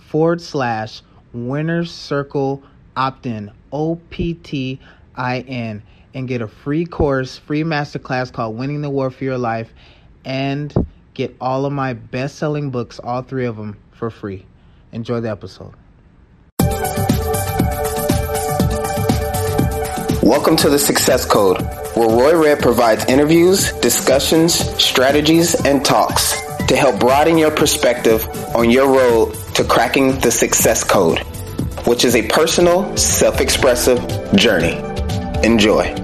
forward 0.09 0.41
slash 0.41 1.03
winners 1.33 1.91
circle 1.91 2.63
opt 2.97 3.27
in. 3.27 3.51
O 3.73 3.97
P 4.11 4.35
T 4.35 4.79
I 5.17 5.41
N. 5.41 5.83
And 6.15 6.29
get 6.29 6.43
a 6.43 6.49
free 6.49 6.87
course, 6.87 7.39
free 7.39 7.65
masterclass 7.65 8.33
called 8.33 8.57
Winning 8.57 8.83
the 8.83 8.91
War 8.91 9.11
for 9.11 9.25
Your 9.25 9.39
Life, 9.39 9.73
and 10.25 10.73
get 11.13 11.35
all 11.41 11.67
of 11.67 11.73
my 11.73 11.95
best 11.95 12.37
selling 12.37 12.71
books, 12.71 13.01
all 13.01 13.23
three 13.23 13.47
of 13.47 13.57
them, 13.57 13.77
for 13.91 14.11
free. 14.11 14.47
Enjoy 14.93 15.19
the 15.21 15.31
episode. 15.31 15.75
Welcome 20.25 20.57
to 20.57 20.71
the 20.71 20.79
Success 20.79 21.27
Code, 21.27 21.61
where 21.95 22.09
Roy 22.09 22.35
Redd 22.35 22.61
provides 22.61 23.05
interviews, 23.05 23.71
discussions, 23.81 24.55
strategies, 24.83 25.55
and 25.67 25.85
talks 25.85 26.41
to 26.67 26.75
help 26.75 26.99
broaden 26.99 27.37
your 27.37 27.51
perspective 27.51 28.27
on 28.57 28.71
your 28.71 28.89
road 28.89 29.35
to 29.55 29.65
cracking 29.65 30.19
the 30.21 30.31
Success 30.31 30.83
Code, 30.83 31.19
which 31.87 32.07
is 32.07 32.17
a 32.17 32.27
personal, 32.27 32.97
self 32.97 33.39
expressive 33.43 34.01
journey. 34.35 34.79
Enjoy. 35.47 35.95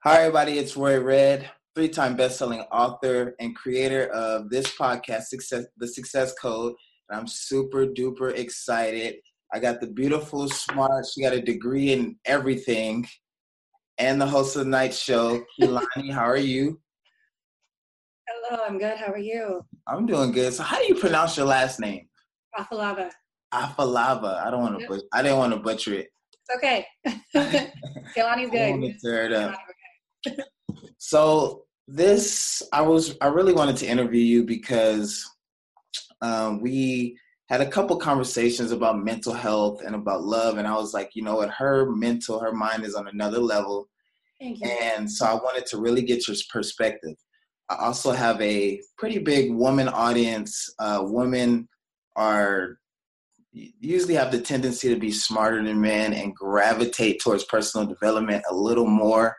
Hi, 0.00 0.18
everybody. 0.18 0.58
It's 0.58 0.76
Roy 0.76 1.00
Redd 1.00 1.50
three 1.78 1.88
time 1.88 2.16
best 2.16 2.36
selling 2.36 2.58
author 2.72 3.36
and 3.38 3.54
creator 3.54 4.08
of 4.08 4.50
this 4.50 4.66
podcast, 4.76 5.26
Success, 5.26 5.64
The 5.76 5.86
Success 5.86 6.34
Code. 6.34 6.74
And 7.08 7.20
I'm 7.20 7.28
super 7.28 7.86
duper 7.86 8.36
excited. 8.36 9.14
I 9.54 9.60
got 9.60 9.80
the 9.80 9.86
beautiful, 9.86 10.48
smart, 10.48 11.06
she 11.06 11.22
got 11.22 11.34
a 11.34 11.40
degree 11.40 11.92
in 11.92 12.16
everything, 12.24 13.06
and 13.96 14.20
the 14.20 14.26
host 14.26 14.56
of 14.56 14.64
the 14.64 14.70
night 14.70 14.92
show, 14.92 15.40
Keilani. 15.60 16.12
how 16.12 16.24
are 16.24 16.36
you? 16.36 16.80
Hello, 18.26 18.60
I'm 18.66 18.76
good. 18.80 18.96
How 18.98 19.12
are 19.12 19.16
you? 19.16 19.64
I'm 19.86 20.04
doing 20.04 20.32
good. 20.32 20.52
So, 20.54 20.64
how 20.64 20.78
do 20.80 20.88
you 20.88 20.96
pronounce 20.96 21.36
your 21.36 21.46
last 21.46 21.78
name? 21.78 22.08
Afalava. 22.58 23.12
Afalava. 23.54 24.44
I 24.44 24.50
don't 24.50 24.62
want 24.62 24.80
to. 24.80 24.88
But- 24.88 25.04
I 25.12 25.22
didn't 25.22 25.38
want 25.38 25.52
to 25.54 25.60
butcher 25.60 25.94
it. 25.94 26.08
It's 26.32 26.56
okay. 26.56 26.84
Keilani's 28.16 28.50
good. 28.50 28.80
Let's 28.80 29.00
tear 29.00 29.26
it 29.26 29.32
up. 29.32 29.54
so 30.98 31.64
this 31.88 32.62
I 32.72 32.82
was 32.82 33.16
I 33.20 33.28
really 33.28 33.54
wanted 33.54 33.78
to 33.78 33.86
interview 33.86 34.20
you 34.20 34.44
because 34.44 35.28
um, 36.20 36.60
we 36.60 37.18
had 37.48 37.62
a 37.62 37.70
couple 37.70 37.96
conversations 37.96 38.72
about 38.72 39.02
mental 39.02 39.32
health 39.32 39.80
and 39.84 39.94
about 39.94 40.22
love, 40.22 40.58
and 40.58 40.68
I 40.68 40.74
was 40.74 40.92
like, 40.92 41.12
you 41.14 41.22
know 41.22 41.36
what, 41.36 41.50
her 41.50 41.90
mental, 41.90 42.38
her 42.40 42.52
mind 42.52 42.84
is 42.84 42.94
on 42.94 43.08
another 43.08 43.38
level, 43.38 43.88
and 44.40 45.10
so 45.10 45.24
I 45.24 45.34
wanted 45.34 45.64
to 45.66 45.78
really 45.78 46.02
get 46.02 46.28
your 46.28 46.36
perspective. 46.52 47.16
I 47.70 47.76
also 47.76 48.12
have 48.12 48.40
a 48.42 48.80
pretty 48.98 49.18
big 49.18 49.52
woman 49.52 49.88
audience. 49.88 50.68
Uh, 50.78 51.00
women 51.02 51.68
are 52.16 52.78
usually 53.52 54.14
have 54.14 54.30
the 54.30 54.40
tendency 54.40 54.88
to 54.88 55.00
be 55.00 55.10
smarter 55.10 55.62
than 55.64 55.80
men 55.80 56.12
and 56.12 56.34
gravitate 56.34 57.20
towards 57.22 57.44
personal 57.44 57.86
development 57.86 58.44
a 58.50 58.54
little 58.54 58.86
more. 58.86 59.34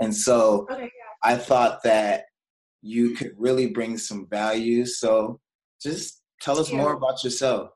And 0.00 0.14
so 0.14 0.66
okay. 0.70 0.90
I 1.22 1.36
thought 1.36 1.82
that 1.84 2.24
you 2.82 3.10
could 3.14 3.32
really 3.36 3.68
bring 3.68 3.98
some 3.98 4.26
value. 4.28 4.86
So 4.86 5.40
just 5.82 6.22
tell 6.40 6.58
us 6.58 6.72
more 6.72 6.94
about 6.94 7.22
yourself. 7.22 7.70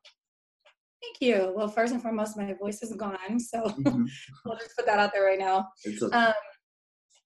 Thank 1.02 1.20
you. 1.20 1.52
Well, 1.54 1.68
first 1.68 1.92
and 1.92 2.00
foremost, 2.00 2.36
my 2.36 2.54
voice 2.54 2.82
is 2.82 2.94
gone, 2.96 3.38
so 3.38 3.62
mm-hmm. 3.64 4.04
we'll 4.44 4.58
just 4.58 4.74
put 4.76 4.86
that 4.86 4.98
out 4.98 5.12
there 5.12 5.24
right 5.24 5.38
now. 5.38 5.68
Okay. 5.86 6.16
Um, 6.16 6.32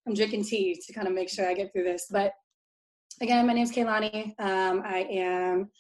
I'm 0.07 0.15
drinking 0.15 0.45
tea 0.45 0.81
to 0.85 0.93
kind 0.93 1.07
of 1.07 1.15
make 1.15 1.29
sure 1.29 1.49
I 1.49 1.55
get 1.55 1.73
through 1.73 1.85
this. 1.85 2.07
But 2.11 2.33
again, 3.21 3.47
my 3.47 3.53
name 3.53 3.63
is 3.63 3.73
Keilani. 3.73 4.35
Um, 4.41 4.83
I 4.85 5.07
am 5.11 5.71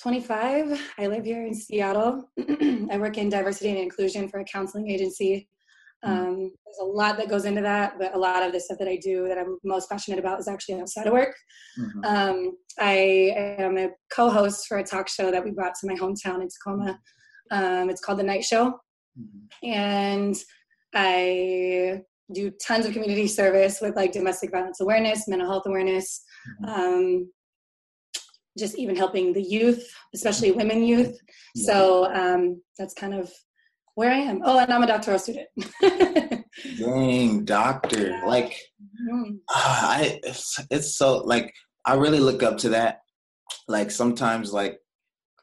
25. 0.00 0.80
I 0.98 1.06
live 1.06 1.24
here 1.24 1.44
in 1.44 1.54
Seattle. 1.54 2.30
I 2.38 2.98
work 2.98 3.18
in 3.18 3.28
diversity 3.28 3.70
and 3.70 3.78
inclusion 3.78 4.28
for 4.28 4.40
a 4.40 4.44
counseling 4.44 4.90
agency. 4.90 5.48
Mm-hmm. 6.04 6.26
Um, 6.26 6.38
there's 6.38 6.78
a 6.80 6.84
lot 6.84 7.16
that 7.18 7.28
goes 7.28 7.44
into 7.44 7.62
that, 7.62 7.98
but 7.98 8.14
a 8.14 8.18
lot 8.18 8.42
of 8.42 8.52
the 8.52 8.60
stuff 8.60 8.78
that 8.78 8.88
I 8.88 8.96
do 8.96 9.28
that 9.28 9.38
I'm 9.38 9.58
most 9.64 9.88
passionate 9.88 10.18
about 10.18 10.40
is 10.40 10.48
actually 10.48 10.80
outside 10.80 11.06
of 11.06 11.12
work. 11.12 11.34
Mm-hmm. 11.78 12.04
Um, 12.04 12.56
I 12.78 13.34
am 13.58 13.78
a 13.78 13.90
co-host 14.12 14.66
for 14.66 14.78
a 14.78 14.84
talk 14.84 15.08
show 15.08 15.30
that 15.30 15.44
we 15.44 15.50
brought 15.50 15.74
to 15.80 15.86
my 15.86 15.94
hometown 15.94 16.40
in 16.42 16.48
Tacoma. 16.48 16.98
Um, 17.50 17.90
it's 17.90 18.00
called 18.00 18.18
The 18.18 18.24
Night 18.24 18.44
Show, 18.44 18.70
mm-hmm. 19.18 19.68
and 19.68 20.36
I 20.94 22.02
do 22.32 22.50
tons 22.66 22.86
of 22.86 22.92
community 22.92 23.26
service 23.26 23.80
with 23.80 23.94
like 23.94 24.12
domestic 24.12 24.50
violence 24.50 24.80
awareness, 24.80 25.28
mental 25.28 25.48
health 25.48 25.64
awareness, 25.66 26.24
mm-hmm. 26.64 26.80
um, 26.80 27.32
just 28.58 28.78
even 28.78 28.96
helping 28.96 29.32
the 29.32 29.42
youth, 29.42 29.86
especially 30.14 30.50
women 30.50 30.82
youth. 30.82 31.16
So 31.56 32.12
um, 32.12 32.62
that's 32.78 32.94
kind 32.94 33.14
of 33.14 33.30
where 33.94 34.10
I 34.10 34.18
am. 34.18 34.40
Oh, 34.44 34.58
and 34.58 34.72
I'm 34.72 34.82
a 34.82 34.86
doctoral 34.86 35.18
student. 35.18 35.48
Dang, 36.78 37.44
doctor! 37.44 38.20
Like, 38.26 38.58
mm-hmm. 38.80 39.34
uh, 39.48 39.54
I 39.54 40.20
it's, 40.22 40.58
it's 40.70 40.96
so 40.96 41.18
like 41.18 41.52
I 41.84 41.94
really 41.94 42.20
look 42.20 42.42
up 42.42 42.58
to 42.58 42.70
that. 42.70 43.00
Like 43.68 43.90
sometimes, 43.90 44.52
like 44.52 44.78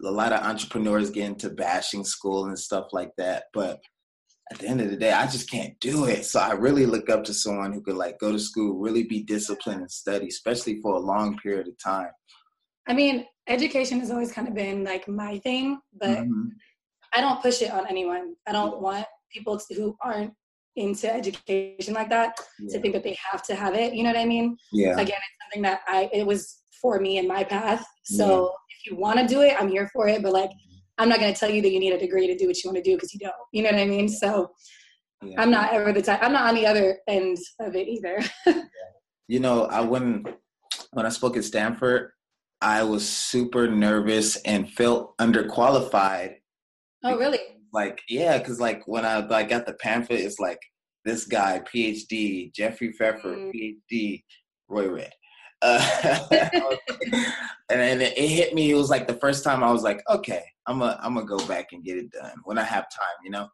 a 0.04 0.12
lot 0.12 0.34
of 0.34 0.44
entrepreneurs 0.44 1.10
get 1.10 1.26
into 1.26 1.50
bashing 1.50 2.06
school 2.06 2.46
and 2.46 2.58
stuff 2.58 2.88
like 2.92 3.12
that, 3.18 3.46
but 3.54 3.80
at 4.52 4.60
the 4.60 4.68
end 4.68 4.82
of 4.82 4.90
the 4.90 4.98
day, 4.98 5.12
I 5.12 5.28
just 5.28 5.50
can't 5.50 5.80
do 5.80 6.06
it. 6.06 6.26
So 6.26 6.40
I 6.40 6.54
really 6.54 6.86
look 6.86 7.10
up 7.10 7.24
to 7.26 7.34
someone 7.34 7.72
who 7.72 7.82
could 7.82 7.96
like 7.96 8.20
go 8.20 8.32
to 8.32 8.40
school, 8.40 8.80
really 8.80 9.04
be 9.04 9.22
disciplined 9.24 9.82
and 9.82 9.92
study, 9.92 10.28
especially 10.28 10.82
for 10.82 10.96
a 10.96 11.00
long 11.00 11.38
period 11.38 11.68
of 11.68 11.78
time. 11.84 12.10
I 12.88 12.94
mean, 12.94 13.26
education 13.48 14.00
has 14.00 14.10
always 14.10 14.32
kind 14.32 14.48
of 14.48 14.56
been 14.56 14.84
like 14.84 15.08
my 15.08 15.38
thing, 15.40 15.80
but 15.94 16.20
mm-hmm. 16.20 16.48
I 17.14 17.22
don't 17.22 17.42
push 17.42 17.62
it 17.62 17.72
on 17.72 17.88
anyone. 17.88 18.36
I 18.48 18.52
don't 18.52 18.82
want 18.82 19.06
people 19.32 19.60
who 19.76 19.96
aren't 20.02 20.34
into 20.76 21.14
education 21.14 21.94
like 21.94 22.10
that 22.10 22.40
yeah. 22.60 22.74
to 22.74 22.82
think 22.82 22.94
that 22.94 23.04
they 23.04 23.18
have 23.32 23.44
to 23.44 23.56
have 23.56 23.74
it. 23.76 23.94
You 23.94 24.04
know 24.04 24.10
what 24.10 24.20
I 24.20 24.26
mean? 24.26 24.58
Yeah. 24.72 24.94
Again, 24.94 25.08
it's 25.08 25.44
something 25.44 25.62
that 25.64 25.82
I 25.88 26.10
it 26.14 26.26
was 26.26 26.60
for 26.82 27.00
me 27.00 27.18
in 27.18 27.28
my 27.28 27.44
path. 27.44 27.86
So 28.04 28.26
yeah. 28.26 28.50
if 28.78 28.92
you 28.92 28.98
want 28.98 29.20
to 29.20 29.28
do 29.28 29.42
it, 29.42 29.56
I'm 29.60 29.70
here 29.70 29.90
for 29.94 30.08
it. 30.08 30.24
But 30.24 30.34
like, 30.34 30.52
I'm 30.98 31.10
not 31.10 31.20
going 31.20 31.34
to 31.34 31.40
tell 31.40 31.50
you 31.50 31.62
that 31.62 31.72
you 31.72 31.80
need 31.80 31.94
a 31.94 32.00
degree 32.00 32.28
to 32.28 32.38
do 32.38 32.48
what 32.48 32.64
you 32.64 32.70
want 32.70 32.84
to 32.84 32.90
do 32.90 32.96
because 32.96 33.14
you 33.14 33.20
don't. 33.20 33.34
You 33.52 33.64
know 33.64 33.72
what 33.72 33.80
I 33.80 33.86
mean? 33.86 34.08
So 34.08 34.52
yeah. 35.24 35.42
I'm 35.42 35.52
not 35.52 35.74
ever 35.74 35.92
the 35.92 36.02
type. 36.02 36.20
I'm 36.22 36.34
not 36.34 36.48
on 36.48 36.56
the 36.56 36.66
other 36.66 37.00
end 37.08 37.38
of 37.60 37.76
it 37.76 37.88
either. 37.88 38.22
you 39.28 39.40
know, 39.40 39.66
I 39.66 39.82
when 39.82 40.26
when 40.92 41.06
I 41.06 41.10
spoke 41.10 41.36
at 41.38 41.44
Stanford, 41.44 42.12
I 42.62 42.84
was 42.84 43.08
super 43.08 43.68
nervous 43.68 44.38
and 44.38 44.70
felt 44.70 45.18
underqualified 45.18 46.36
Oh, 47.04 47.18
really? 47.18 47.40
Like, 47.72 48.02
yeah, 48.10 48.38
because 48.38 48.60
like 48.60 48.88
when 48.88 49.06
I, 49.06 49.26
I 49.30 49.44
got 49.44 49.66
the 49.66 49.74
pamphlet, 49.74 50.22
it's 50.22 50.40
like 50.40 50.60
this 51.06 51.26
guy, 51.26 51.62
PhD, 51.74 52.54
Jeffrey 52.54 52.92
Pfeffer, 52.92 53.36
mm. 53.36 53.54
PhD, 53.54 54.24
Roy 54.68 54.90
Redd. 54.90 55.14
Uh, 55.62 55.86
and 56.32 57.82
then 57.82 58.00
it 58.00 58.18
hit 58.18 58.54
me. 58.54 58.72
It 58.72 58.76
was 58.76 58.90
like 58.90 59.08
the 59.08 59.16
first 59.16 59.44
time 59.44 59.62
I 59.62 59.70
was 59.70 59.84
like, 59.84 60.02
okay, 60.10 60.42
I'm 60.68 60.80
gonna 60.80 60.98
I'm 61.04 61.16
gonna 61.16 61.26
go 61.26 61.46
back 61.48 61.74
and 61.74 61.84
get 61.84 61.98
it 61.98 62.10
done 62.12 62.32
when 62.46 62.58
I 62.58 62.64
have 62.64 62.84
time, 62.84 63.18
you 63.26 63.30
know. 63.30 63.50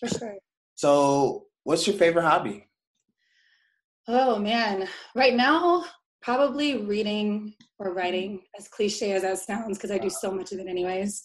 For 0.00 0.08
sure. 0.08 0.36
So, 0.76 1.44
what's 1.64 1.86
your 1.86 1.94
favorite 1.96 2.22
hobby? 2.22 2.66
Oh 4.08 4.38
man, 4.38 4.88
right 5.14 5.34
now 5.34 5.84
probably 6.26 6.78
reading 6.78 7.54
or 7.78 7.94
writing. 7.94 8.42
As 8.58 8.66
cliche 8.66 9.12
as 9.12 9.22
that 9.22 9.38
sounds, 9.38 9.78
because 9.78 9.92
I 9.92 9.98
do 9.98 10.10
so 10.10 10.32
much 10.32 10.52
of 10.52 10.58
it 10.58 10.66
anyways. 10.66 11.22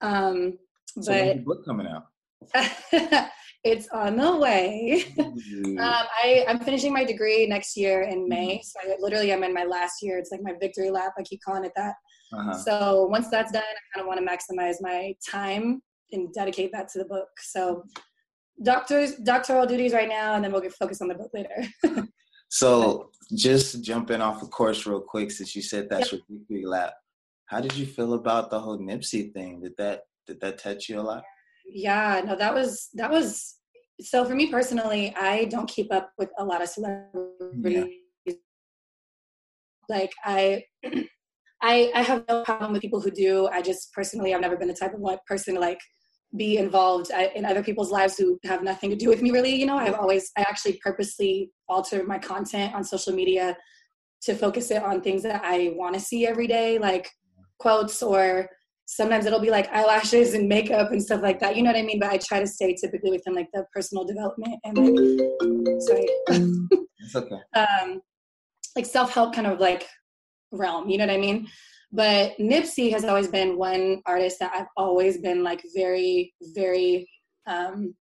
Um, 0.00 0.58
so 1.00 1.12
but 1.12 1.44
book 1.44 1.64
coming 1.64 1.86
out? 1.86 2.06
it's 3.64 3.88
on 3.88 4.16
the 4.16 4.36
way. 4.36 5.04
um, 5.18 5.76
I, 5.78 6.44
I'm 6.48 6.60
finishing 6.60 6.92
my 6.92 7.04
degree 7.04 7.46
next 7.46 7.76
year 7.76 8.02
in 8.02 8.28
May. 8.28 8.56
Mm-hmm. 8.56 8.88
So 8.88 8.92
I 8.92 8.96
literally 8.98 9.32
I'm 9.32 9.44
in 9.44 9.52
my 9.52 9.64
last 9.64 10.02
year. 10.02 10.18
It's 10.18 10.30
like 10.30 10.42
my 10.42 10.54
victory 10.60 10.90
lap. 10.90 11.12
I 11.18 11.22
keep 11.22 11.40
calling 11.44 11.64
it 11.64 11.72
that. 11.76 11.94
Uh-huh. 12.32 12.58
So 12.58 13.06
once 13.06 13.28
that's 13.28 13.52
done, 13.52 13.62
I 13.62 13.98
kind 13.98 14.02
of 14.02 14.06
want 14.06 14.20
to 14.20 14.26
maximize 14.26 14.76
my 14.80 15.14
time 15.28 15.82
and 16.12 16.32
dedicate 16.32 16.70
that 16.72 16.88
to 16.90 16.98
the 16.98 17.04
book. 17.04 17.28
So 17.40 17.84
doctors 18.62 19.14
doctoral 19.16 19.66
duties 19.66 19.94
right 19.94 20.08
now 20.08 20.34
and 20.34 20.44
then 20.44 20.52
we'll 20.52 20.60
get 20.60 20.74
focused 20.74 21.02
on 21.02 21.08
the 21.08 21.14
book 21.14 21.30
later. 21.32 22.06
so 22.50 23.10
just 23.34 23.82
jumping 23.82 24.20
off 24.20 24.42
of 24.42 24.50
course 24.50 24.86
real 24.86 25.00
quick 25.00 25.30
since 25.30 25.54
you 25.56 25.62
said 25.62 25.88
that's 25.88 26.12
yep. 26.12 26.20
your 26.28 26.38
victory 26.38 26.66
lap. 26.66 26.94
How 27.46 27.60
did 27.60 27.74
you 27.76 27.86
feel 27.86 28.14
about 28.14 28.50
the 28.50 28.60
whole 28.60 28.78
Nipsey 28.78 29.32
thing? 29.32 29.60
Did 29.60 29.72
that 29.78 30.02
did 30.30 30.40
that 30.40 30.58
touch 30.58 30.88
you 30.88 31.00
a 31.00 31.02
lot? 31.02 31.24
Yeah, 31.66 32.22
no, 32.24 32.36
that 32.36 32.54
was 32.54 32.88
that 32.94 33.10
was 33.10 33.56
so 34.00 34.24
for 34.24 34.34
me 34.34 34.50
personally, 34.50 35.14
I 35.16 35.46
don't 35.46 35.68
keep 35.68 35.92
up 35.92 36.12
with 36.18 36.30
a 36.38 36.44
lot 36.44 36.62
of 36.62 36.68
celebrities. 36.68 37.88
Yeah. 38.24 38.34
Like 39.88 40.12
I 40.24 40.62
I 41.62 41.90
I 41.94 42.02
have 42.02 42.24
no 42.28 42.44
problem 42.44 42.72
with 42.72 42.80
people 42.80 43.00
who 43.00 43.10
do. 43.10 43.48
I 43.48 43.60
just 43.60 43.92
personally 43.92 44.32
I've 44.32 44.40
never 44.40 44.56
been 44.56 44.68
the 44.68 44.74
type 44.74 44.94
of 44.94 45.00
like 45.00 45.24
person 45.26 45.54
to 45.54 45.60
like 45.60 45.80
be 46.36 46.58
involved 46.58 47.10
in 47.34 47.44
other 47.44 47.62
people's 47.62 47.90
lives 47.90 48.16
who 48.16 48.38
have 48.44 48.62
nothing 48.62 48.88
to 48.88 48.94
do 48.94 49.08
with 49.08 49.20
me 49.20 49.32
really 49.32 49.52
you 49.52 49.66
know 49.66 49.76
i've 49.76 49.94
always 49.94 50.30
i 50.38 50.42
actually 50.42 50.78
purposely 50.80 51.50
alter 51.68 52.04
my 52.04 52.20
content 52.20 52.72
on 52.72 52.84
social 52.84 53.12
media 53.12 53.56
to 54.22 54.32
focus 54.36 54.70
it 54.70 54.80
on 54.80 55.00
things 55.00 55.24
that 55.24 55.42
i 55.44 55.72
want 55.74 55.92
to 55.92 55.98
see 55.98 56.28
every 56.28 56.46
day 56.46 56.78
like 56.78 57.10
quotes 57.58 58.00
or 58.00 58.48
sometimes 58.92 59.24
it'll 59.24 59.40
be 59.40 59.50
like 59.50 59.72
eyelashes 59.72 60.34
and 60.34 60.48
makeup 60.48 60.90
and 60.90 61.00
stuff 61.00 61.22
like 61.22 61.38
that 61.38 61.56
you 61.56 61.62
know 61.62 61.70
what 61.70 61.78
i 61.78 61.82
mean 61.82 61.98
but 62.00 62.10
i 62.10 62.18
try 62.18 62.40
to 62.40 62.46
stay 62.46 62.74
typically 62.74 63.10
within 63.10 63.34
like 63.34 63.48
the 63.52 63.64
personal 63.72 64.04
development 64.04 64.54
and 64.64 64.76
like 64.76 65.80
sorry 65.80 66.06
it's 66.98 67.14
okay 67.14 67.36
um 67.54 68.00
like 68.74 68.86
self-help 68.86 69.32
kind 69.32 69.46
of 69.46 69.60
like 69.60 69.86
realm 70.50 70.88
you 70.88 70.98
know 70.98 71.06
what 71.06 71.14
i 71.14 71.18
mean 71.18 71.46
but 71.92 72.36
Nipsey 72.38 72.92
has 72.92 73.04
always 73.04 73.28
been 73.28 73.58
one 73.58 74.00
artist 74.06 74.38
that 74.38 74.52
I've 74.54 74.68
always 74.76 75.18
been 75.18 75.42
like 75.42 75.60
very, 75.74 76.32
very 76.54 77.08
um, 77.46 77.94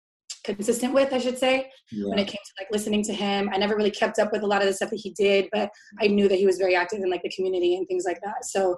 consistent 0.43 0.93
with, 0.93 1.13
I 1.13 1.19
should 1.19 1.37
say, 1.37 1.71
yeah. 1.91 2.09
when 2.09 2.19
it 2.19 2.27
came 2.27 2.35
to 2.35 2.53
like 2.59 2.67
listening 2.69 3.01
to 3.03 3.13
him. 3.13 3.49
I 3.53 3.57
never 3.57 3.77
really 3.77 3.91
kept 3.91 4.19
up 4.19 4.33
with 4.33 4.43
a 4.43 4.47
lot 4.47 4.61
of 4.61 4.67
the 4.67 4.73
stuff 4.73 4.89
that 4.89 4.99
he 5.01 5.11
did, 5.11 5.47
but 5.53 5.69
I 6.01 6.07
knew 6.07 6.27
that 6.27 6.37
he 6.37 6.45
was 6.45 6.57
very 6.57 6.75
active 6.75 6.99
in 7.01 7.09
like 7.09 7.23
the 7.23 7.31
community 7.33 7.75
and 7.75 7.87
things 7.87 8.03
like 8.05 8.19
that. 8.23 8.43
So 8.43 8.77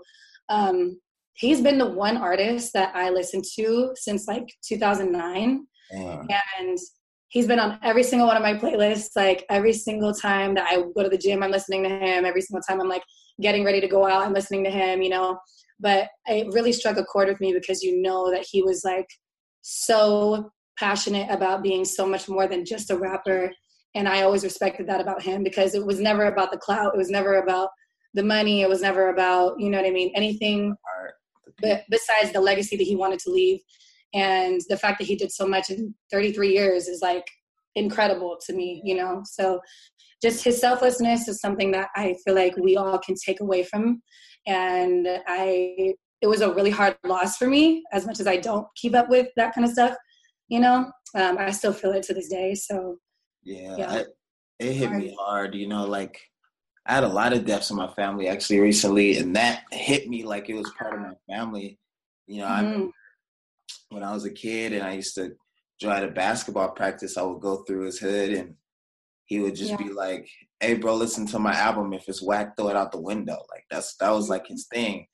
um, 0.50 1.00
he's 1.34 1.62
been 1.62 1.78
the 1.78 1.90
one 1.90 2.18
artist 2.18 2.74
that 2.74 2.96
I 2.96 3.10
listened 3.10 3.46
to 3.56 3.92
since 3.96 4.28
like 4.28 4.48
2009. 4.68 5.66
Yeah. 5.92 6.42
And 6.60 6.78
he's 7.30 7.48
been 7.48 7.60
on 7.60 7.80
every 7.82 8.04
single 8.04 8.28
one 8.28 8.38
of 8.38 8.44
my 8.44 8.56
playlists. 8.56 9.16
Like 9.16 9.46
every 9.50 9.74
single 9.74 10.14
time 10.14 10.54
that 10.56 10.68
I 10.70 10.82
go 10.96 11.04
to 11.04 11.10
the 11.10 11.18
gym, 11.18 11.42
I'm 11.42 11.52
listening 11.52 11.84
to 11.84 11.90
him. 11.90 12.26
Every 12.26 12.42
single 12.42 12.62
time 12.62 12.82
I'm 12.82 12.90
like 12.90 13.04
getting 13.42 13.64
ready 13.64 13.80
to 13.82 13.88
go 13.88 14.06
out 14.06 14.26
and 14.26 14.34
listening 14.34 14.64
to 14.66 14.70
him, 14.70 15.02
you 15.02 15.10
know. 15.10 15.40
But 15.80 16.10
it 16.26 16.48
really 16.54 16.74
struck 16.74 16.98
a 16.98 17.06
chord 17.06 17.30
with 17.30 17.40
me 17.40 17.54
because 17.54 17.82
you 17.82 18.02
know 18.02 18.30
that 18.32 18.46
he 18.50 18.62
was 18.62 18.84
like 18.84 19.08
so 19.62 20.52
passionate 20.78 21.30
about 21.30 21.64
being 21.64 21.86
so 21.86 22.06
much 22.06 22.28
more 22.28 22.48
than 22.48 22.66
just 22.66 22.92
a 22.92 22.98
rapper. 22.98 23.52
And 23.96 24.08
I 24.08 24.24
always 24.24 24.44
respected 24.44 24.88
that 24.88 25.02
about 25.02 25.22
him 25.22 25.44
because 25.44 25.76
it 25.76 25.86
was 25.86 26.00
never 26.00 26.26
about 26.26 26.52
the 26.52 26.58
clout. 26.58 26.94
It 26.94 26.98
was 26.98 27.10
never 27.10 27.42
about 27.42 27.70
the 28.14 28.24
money. 28.24 28.62
It 28.62 28.70
was 28.70 28.82
never 28.82 29.10
about, 29.10 29.60
you 29.60 29.70
know 29.70 29.78
what 29.78 29.88
I 29.88 29.92
mean, 29.92 30.12
anything 30.16 30.76
but 31.62 31.84
besides 31.90 32.32
the 32.32 32.42
legacy 32.42 32.78
that 32.78 32.84
he 32.84 32.96
wanted 32.96 33.20
to 33.20 33.32
leave. 33.32 33.60
And 34.14 34.62
the 34.70 34.78
fact 34.78 35.00
that 35.00 35.08
he 35.08 35.16
did 35.16 35.32
so 35.32 35.46
much 35.46 35.70
in 35.70 35.94
33 36.12 36.52
years 36.52 36.88
is 36.88 37.02
like 37.02 37.26
incredible 37.76 38.38
to 38.46 38.54
me, 38.54 38.82
you 38.84 38.96
know? 38.96 39.22
So 39.26 39.60
just 40.22 40.44
his 40.44 40.60
selflessness 40.60 41.28
is 41.28 41.40
something 41.40 41.72
that 41.72 41.90
I 41.96 42.16
feel 42.26 42.36
like 42.36 42.58
we 42.58 42.76
all 42.76 42.98
can 42.98 43.16
take 43.16 43.40
away 43.40 43.64
from. 43.64 44.02
And 44.48 45.08
I, 45.28 45.94
it 46.22 46.28
was 46.28 46.42
a 46.42 46.54
really 46.54 46.72
hard 46.72 46.98
loss 47.06 47.38
for 47.38 47.48
me, 47.48 47.84
as 47.94 48.06
much 48.06 48.20
as 48.20 48.28
I 48.28 48.38
don't 48.38 48.68
keep 48.76 48.96
up 48.96 49.10
with 49.10 49.28
that 49.38 49.54
kind 49.54 49.66
of 49.66 49.72
stuff. 49.72 49.96
You 50.48 50.60
know, 50.60 50.92
um, 51.16 51.38
I 51.38 51.52
still 51.52 51.74
feel 51.74 51.92
it 51.92 52.04
to 52.04 52.14
this 52.14 52.30
day. 52.30 52.56
So, 52.56 52.98
yeah, 53.44 53.76
yeah. 53.78 53.92
I, 53.92 54.06
it 54.60 54.74
hit 54.74 54.92
me 54.92 55.16
hard. 55.18 55.56
You 55.56 55.68
know, 55.68 55.86
like 55.86 56.20
I 56.90 56.94
had 56.94 57.04
a 57.04 57.08
lot 57.08 57.34
of 57.34 57.46
deaths 57.46 57.70
in 57.70 57.78
my 57.78 57.88
family 57.94 58.28
actually 58.28 58.60
recently, 58.60 59.20
and 59.20 59.36
that 59.36 59.62
hit 59.72 60.10
me 60.10 60.24
like 60.24 60.50
it 60.50 60.56
was 60.56 60.72
part 60.72 60.96
of 60.96 61.02
my 61.02 61.14
family. 61.30 61.78
You 62.26 62.42
know, 62.42 62.48
mm-hmm. 62.48 62.82
I 62.82 62.90
when 63.90 64.04
I 64.04 64.12
was 64.12 64.26
a 64.26 64.32
kid 64.32 64.74
and 64.74 64.82
I 64.82 64.94
used 64.94 65.14
to 65.16 65.34
drive 65.80 66.02
to 66.02 66.12
basketball 66.12 66.72
practice, 66.72 67.16
I 67.16 67.22
would 67.22 67.42
go 67.42 67.58
through 67.58 67.86
his 67.86 68.00
hood 68.00 68.32
and 68.32 68.56
he 69.28 69.40
would 69.40 69.56
just 69.56 69.70
yeah. 69.72 69.78
be 69.78 69.90
like, 69.92 70.28
"Hey, 70.60 70.74
bro, 70.74 70.96
listen 70.96 71.28
to 71.28 71.38
my 71.38 71.54
album. 71.54 71.94
If 71.94 72.10
it's 72.10 72.24
whack, 72.24 72.58
throw 72.58 72.70
it 72.70 72.76
out 72.76 72.92
the 72.92 73.00
window." 73.00 73.38
Like 73.52 73.66
that's 73.70 73.96
that 73.98 74.10
was 74.10 74.28
like 74.28 74.48
his 74.48 74.66
thing, 74.74 75.06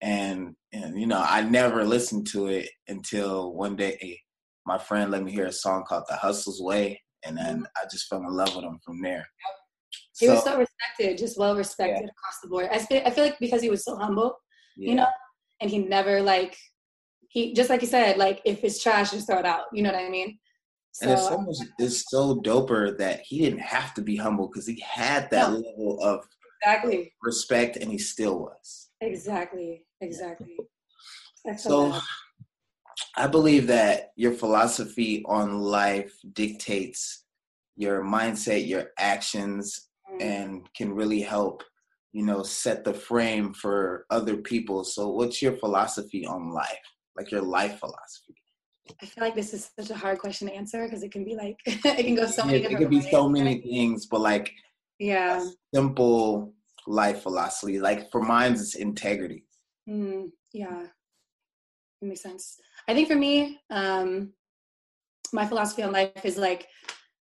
and 0.00 0.54
and 0.72 0.98
you 0.98 1.06
know 1.06 1.22
I 1.22 1.42
never 1.42 1.84
listened 1.84 2.28
to 2.28 2.46
it 2.46 2.70
until 2.88 3.52
one 3.52 3.76
day 3.76 4.18
my 4.64 4.78
friend 4.78 5.10
let 5.10 5.22
me 5.22 5.32
hear 5.32 5.46
a 5.46 5.52
song 5.52 5.84
called 5.86 6.04
"The 6.08 6.16
Hustle's 6.16 6.62
Way," 6.62 7.02
and 7.26 7.36
then 7.36 7.56
mm-hmm. 7.56 7.64
I 7.76 7.82
just 7.90 8.08
fell 8.08 8.20
in 8.20 8.32
love 8.34 8.56
with 8.56 8.64
him 8.64 8.78
from 8.82 9.02
there. 9.02 9.26
He 10.20 10.26
so, 10.26 10.34
was 10.34 10.44
so 10.44 10.58
respected, 10.58 11.18
just 11.18 11.38
well 11.38 11.56
respected 11.56 12.02
yeah. 12.02 12.10
across 12.10 12.40
the 12.42 12.48
board. 12.48 12.68
I 12.70 12.78
feel, 12.78 13.02
I 13.06 13.10
feel 13.10 13.24
like 13.24 13.38
because 13.38 13.62
he 13.62 13.70
was 13.70 13.84
so 13.84 13.96
humble, 13.96 14.36
yeah. 14.76 14.90
you 14.90 14.94
know, 14.96 15.06
and 15.60 15.70
he 15.70 15.78
never 15.78 16.20
like 16.20 16.56
he 17.28 17.54
just 17.54 17.70
like 17.70 17.80
you 17.80 17.88
said, 17.88 18.18
like 18.18 18.42
if 18.44 18.62
it's 18.62 18.82
trash, 18.82 19.12
just 19.12 19.26
throw 19.26 19.38
it 19.38 19.46
out. 19.46 19.64
You 19.72 19.82
know 19.82 19.90
what 19.90 20.00
I 20.00 20.10
mean? 20.10 20.38
So, 20.92 21.04
and 21.04 21.12
it's 21.12 21.28
so 21.28 21.38
much 21.38 21.56
it's 21.78 22.10
so 22.10 22.40
doper 22.40 22.98
that 22.98 23.20
he 23.20 23.38
didn't 23.38 23.60
have 23.60 23.94
to 23.94 24.02
be 24.02 24.16
humble 24.16 24.48
because 24.48 24.66
he 24.66 24.82
had 24.86 25.30
that 25.30 25.52
level 25.52 25.98
of 26.02 26.26
exactly 26.62 27.12
respect 27.22 27.76
and 27.76 27.90
he 27.90 27.98
still 27.98 28.40
was. 28.40 28.90
Exactly. 29.00 29.84
Exactly. 30.02 30.56
so 31.56 31.98
I 33.16 33.26
believe 33.26 33.66
that 33.68 34.10
your 34.16 34.32
philosophy 34.32 35.22
on 35.26 35.60
life 35.60 36.12
dictates 36.32 37.24
your 37.76 38.04
mindset, 38.04 38.66
your 38.66 38.90
actions. 38.98 39.88
And 40.20 40.68
can 40.74 40.92
really 40.92 41.22
help, 41.22 41.62
you 42.12 42.24
know, 42.24 42.42
set 42.42 42.84
the 42.84 42.94
frame 42.94 43.52
for 43.54 44.06
other 44.10 44.36
people. 44.36 44.84
So 44.84 45.08
what's 45.08 45.40
your 45.40 45.56
philosophy 45.56 46.26
on 46.26 46.52
life? 46.52 46.86
Like 47.16 47.30
your 47.30 47.42
life 47.42 47.78
philosophy? 47.78 48.34
I 49.00 49.06
feel 49.06 49.24
like 49.24 49.34
this 49.34 49.54
is 49.54 49.70
such 49.78 49.90
a 49.90 49.94
hard 49.94 50.18
question 50.18 50.48
to 50.48 50.54
answer 50.54 50.84
because 50.84 51.02
it 51.02 51.12
can 51.12 51.24
be 51.24 51.36
like 51.36 51.56
it 51.66 52.04
can 52.04 52.14
go 52.14 52.26
so 52.26 52.44
many. 52.44 52.58
It 52.58 52.76
can 52.76 52.88
be 52.88 53.00
so 53.00 53.28
many 53.28 53.60
things, 53.60 54.06
but 54.06 54.20
like 54.20 54.52
yeah, 54.98 55.44
simple 55.74 56.54
life 56.86 57.22
philosophy. 57.22 57.78
Like 57.78 58.10
for 58.10 58.22
mine, 58.22 58.52
it's 58.52 58.74
integrity. 58.74 59.44
Mm, 59.88 60.30
yeah, 60.52 60.86
it 62.02 62.04
makes 62.06 62.22
sense. 62.22 62.56
I 62.88 62.94
think 62.94 63.08
for 63.08 63.16
me, 63.16 63.60
um, 63.70 64.32
my 65.32 65.46
philosophy 65.46 65.82
on 65.82 65.92
life 65.92 66.24
is 66.24 66.36
like 66.36 66.66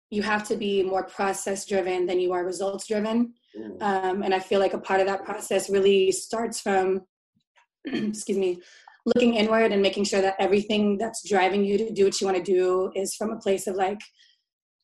you 0.09 0.21
have 0.21 0.47
to 0.47 0.55
be 0.55 0.83
more 0.83 1.03
process 1.03 1.65
driven 1.65 2.05
than 2.05 2.19
you 2.19 2.33
are 2.33 2.45
results 2.45 2.87
driven. 2.87 3.33
Um, 3.81 4.21
and 4.21 4.33
I 4.33 4.39
feel 4.39 4.59
like 4.59 4.73
a 4.73 4.79
part 4.79 4.99
of 4.99 5.07
that 5.07 5.23
process 5.23 5.69
really 5.69 6.11
starts 6.11 6.59
from, 6.59 7.01
excuse 7.85 8.37
me, 8.37 8.61
looking 9.05 9.35
inward 9.35 9.71
and 9.71 9.81
making 9.81 10.03
sure 10.03 10.21
that 10.21 10.35
everything 10.39 10.97
that's 10.97 11.27
driving 11.27 11.63
you 11.63 11.77
to 11.77 11.91
do 11.91 12.05
what 12.05 12.19
you 12.19 12.27
want 12.27 12.37
to 12.37 12.43
do 12.43 12.91
is 12.95 13.15
from 13.15 13.31
a 13.31 13.37
place 13.37 13.67
of 13.67 13.75
like 13.75 13.99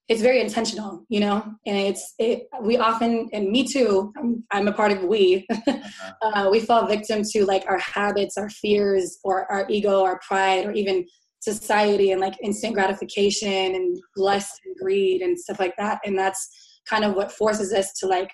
it's 0.07 0.21
very 0.21 0.41
intentional 0.41 1.05
you 1.09 1.19
know 1.19 1.41
and 1.65 1.77
it's 1.77 2.13
it 2.19 2.43
we 2.61 2.77
often 2.77 3.29
and 3.33 3.49
me 3.49 3.65
too 3.65 4.11
i'm, 4.17 4.43
I'm 4.51 4.67
a 4.67 4.73
part 4.73 4.91
of 4.91 5.03
we 5.03 5.45
uh-huh. 5.51 5.79
uh, 6.21 6.49
we 6.51 6.59
fall 6.59 6.85
victim 6.85 7.23
to 7.31 7.45
like 7.45 7.63
our 7.67 7.79
habits 7.79 8.37
our 8.37 8.49
fears 8.49 9.19
or 9.23 9.49
our 9.51 9.65
ego 9.69 10.03
our 10.03 10.19
pride 10.27 10.65
or 10.65 10.73
even 10.73 11.05
society 11.41 12.12
and 12.12 12.21
like 12.21 12.36
instant 12.41 12.74
gratification 12.74 13.75
and 13.75 13.98
lust 14.15 14.62
and 14.65 14.75
greed 14.77 15.21
and 15.21 15.39
stuff 15.39 15.60
like 15.60 15.75
that 15.77 16.00
and 16.05 16.17
that's 16.17 16.50
kind 16.88 17.03
of 17.03 17.15
what 17.15 17.31
forces 17.31 17.74
us 17.74 17.93
to 17.93 18.07
like 18.07 18.31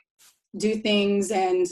do 0.58 0.76
things 0.76 1.32
and 1.32 1.66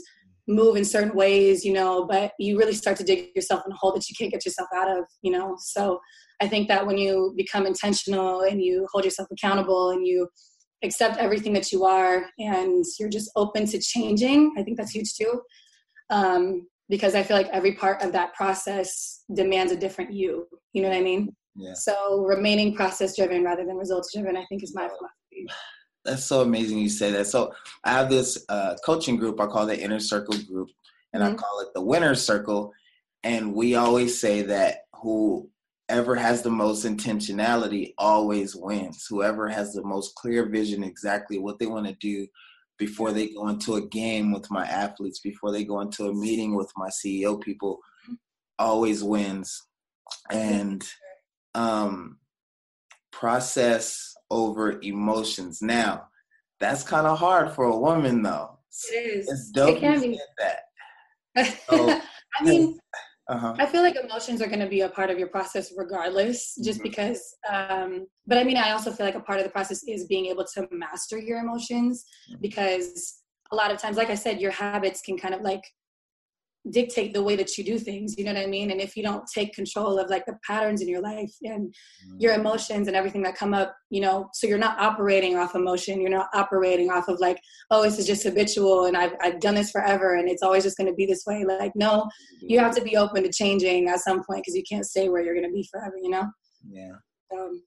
move 0.47 0.75
in 0.75 0.85
certain 0.85 1.15
ways, 1.15 1.65
you 1.65 1.73
know, 1.73 2.05
but 2.05 2.33
you 2.39 2.57
really 2.57 2.73
start 2.73 2.97
to 2.97 3.03
dig 3.03 3.29
yourself 3.35 3.63
in 3.65 3.71
a 3.71 3.75
hole 3.75 3.91
that 3.93 4.07
you 4.07 4.15
can't 4.17 4.31
get 4.31 4.45
yourself 4.45 4.69
out 4.75 4.89
of, 4.89 5.05
you 5.21 5.31
know. 5.31 5.55
So 5.59 5.99
I 6.41 6.47
think 6.47 6.67
that 6.67 6.85
when 6.85 6.97
you 6.97 7.33
become 7.35 7.65
intentional 7.65 8.41
and 8.41 8.61
you 8.61 8.87
hold 8.91 9.05
yourself 9.05 9.27
accountable 9.31 9.91
and 9.91 10.05
you 10.05 10.27
accept 10.83 11.17
everything 11.17 11.53
that 11.53 11.71
you 11.71 11.85
are 11.85 12.25
and 12.37 12.85
you're 12.99 13.09
just 13.09 13.31
open 13.35 13.65
to 13.67 13.79
changing, 13.79 14.53
I 14.57 14.63
think 14.63 14.77
that's 14.77 14.91
huge 14.91 15.15
too. 15.15 15.41
Um, 16.11 16.67
because 16.89 17.15
I 17.15 17.23
feel 17.23 17.37
like 17.37 17.49
every 17.51 17.73
part 17.73 18.01
of 18.01 18.11
that 18.13 18.33
process 18.33 19.23
demands 19.33 19.71
a 19.71 19.77
different 19.77 20.13
you. 20.13 20.47
You 20.73 20.81
know 20.81 20.89
what 20.89 20.97
I 20.97 21.01
mean? 21.01 21.35
Yeah. 21.55 21.73
So 21.73 22.19
remaining 22.19 22.75
process 22.75 23.15
driven 23.15 23.43
rather 23.43 23.65
than 23.65 23.77
results 23.77 24.13
driven, 24.13 24.35
I 24.37 24.45
think 24.49 24.63
is 24.63 24.75
my 24.75 24.87
philosophy 24.87 25.47
that's 26.05 26.23
so 26.23 26.41
amazing 26.41 26.77
you 26.77 26.89
say 26.89 27.11
that. 27.11 27.27
So 27.27 27.51
I 27.83 27.91
have 27.91 28.09
this 28.09 28.45
uh, 28.47 28.75
coaching 28.85 29.17
group. 29.17 29.41
I 29.41 29.47
call 29.47 29.67
it 29.69 29.79
Inner 29.79 29.99
Circle 29.99 30.37
Group, 30.47 30.69
and 31.13 31.21
mm-hmm. 31.21 31.33
I 31.33 31.35
call 31.35 31.59
it 31.61 31.69
the 31.73 31.81
Winner 31.81 32.15
Circle. 32.15 32.71
And 33.23 33.53
we 33.53 33.75
always 33.75 34.19
say 34.19 34.43
that 34.43 34.81
whoever 35.01 36.15
has 36.15 36.43
the 36.43 36.51
most 36.51 36.85
intentionality 36.85 37.93
always 37.97 38.55
wins. 38.55 39.07
Whoever 39.09 39.49
has 39.49 39.73
the 39.73 39.83
most 39.83 40.13
clear 40.15 40.47
vision, 40.47 40.83
exactly 40.83 41.39
what 41.39 41.57
they 41.57 41.65
want 41.65 41.87
to 41.87 41.93
do 41.93 42.27
before 42.77 43.11
they 43.11 43.29
go 43.29 43.47
into 43.47 43.75
a 43.75 43.87
game 43.87 44.31
with 44.31 44.49
my 44.51 44.65
athletes, 44.65 45.19
before 45.19 45.51
they 45.51 45.63
go 45.63 45.81
into 45.81 46.07
a 46.07 46.13
meeting 46.13 46.55
with 46.55 46.71
my 46.75 46.89
CEO 46.89 47.41
people, 47.41 47.79
always 48.59 49.03
wins. 49.03 49.61
And 50.29 50.83
um, 51.55 52.19
process 53.11 54.13
over 54.29 54.79
emotions. 54.81 55.61
Now, 55.61 56.07
that's 56.59 56.83
kind 56.83 57.07
of 57.07 57.17
hard 57.17 57.51
for 57.53 57.65
a 57.65 57.77
woman, 57.77 58.21
though. 58.21 58.59
It 58.91 58.95
is. 58.95 59.29
It's 59.29 59.51
dope 59.51 59.77
it 59.77 59.79
can 59.79 60.01
be. 60.01 60.19
that. 60.37 60.59
So, 61.69 61.99
I 62.39 62.43
mean, 62.43 62.79
uh-huh. 63.27 63.55
I 63.57 63.65
feel 63.65 63.81
like 63.81 63.95
emotions 63.95 64.41
are 64.41 64.47
going 64.47 64.59
to 64.59 64.67
be 64.67 64.81
a 64.81 64.89
part 64.89 65.09
of 65.09 65.17
your 65.17 65.29
process 65.29 65.73
regardless, 65.75 66.55
just 66.63 66.79
mm-hmm. 66.79 66.89
because. 66.89 67.35
Um, 67.51 68.05
but 68.27 68.37
I 68.37 68.43
mean, 68.43 68.57
I 68.57 68.71
also 68.71 68.91
feel 68.91 69.05
like 69.05 69.15
a 69.15 69.19
part 69.19 69.39
of 69.39 69.45
the 69.45 69.51
process 69.51 69.83
is 69.87 70.05
being 70.05 70.27
able 70.27 70.45
to 70.53 70.67
master 70.71 71.17
your 71.17 71.39
emotions 71.39 72.05
mm-hmm. 72.29 72.41
because 72.41 73.21
a 73.51 73.55
lot 73.55 73.71
of 73.71 73.79
times, 73.79 73.97
like 73.97 74.09
I 74.09 74.15
said, 74.15 74.39
your 74.39 74.51
habits 74.51 75.01
can 75.01 75.17
kind 75.17 75.33
of 75.33 75.41
like 75.41 75.63
dictate 76.71 77.13
the 77.13 77.21
way 77.21 77.35
that 77.35 77.57
you 77.57 77.63
do 77.63 77.77
things 77.77 78.17
you 78.17 78.23
know 78.23 78.33
what 78.33 78.41
i 78.41 78.45
mean? 78.45 78.71
And 78.71 78.81
if 78.81 78.95
you 78.95 79.03
don't 79.03 79.23
take 79.33 79.53
control 79.53 79.99
of 79.99 80.09
like 80.09 80.25
the 80.25 80.37
patterns 80.45 80.81
in 80.81 80.87
your 80.87 81.01
life 81.01 81.31
and 81.43 81.69
mm-hmm. 81.69 82.17
your 82.19 82.33
emotions 82.33 82.87
and 82.87 82.95
everything 82.95 83.21
that 83.23 83.35
come 83.35 83.53
up 83.53 83.75
you 83.89 84.01
know 84.01 84.29
so 84.33 84.47
you're 84.47 84.57
not 84.57 84.79
operating 84.79 85.37
off 85.37 85.55
emotion 85.55 86.01
you're 86.01 86.09
not 86.09 86.27
operating 86.33 86.89
off 86.89 87.07
of 87.07 87.19
like 87.19 87.39
oh 87.71 87.83
this 87.83 87.99
is 87.99 88.07
just 88.07 88.23
habitual 88.23 88.85
and 88.85 88.97
i've, 88.97 89.13
I've 89.21 89.39
done 89.39 89.55
this 89.55 89.71
forever 89.71 90.15
and 90.15 90.29
it's 90.29 90.43
always 90.43 90.63
just 90.63 90.77
going 90.77 90.89
to 90.89 90.95
be 90.95 91.05
this 91.05 91.23
way. 91.25 91.45
Like 91.45 91.73
no 91.75 92.09
you 92.41 92.59
have 92.59 92.75
to 92.75 92.81
be 92.81 92.97
open 92.97 93.23
to 93.23 93.31
changing 93.31 93.89
at 93.89 93.99
some 93.99 94.23
point 94.23 94.43
because 94.43 94.55
you 94.55 94.63
can't 94.69 94.85
stay 94.85 95.09
where 95.09 95.23
you're 95.23 95.35
going 95.35 95.47
to 95.47 95.53
be 95.53 95.67
forever 95.71 95.95
you 96.01 96.09
know? 96.09 96.25
Yeah. 96.67 96.93
Um, 97.33 97.63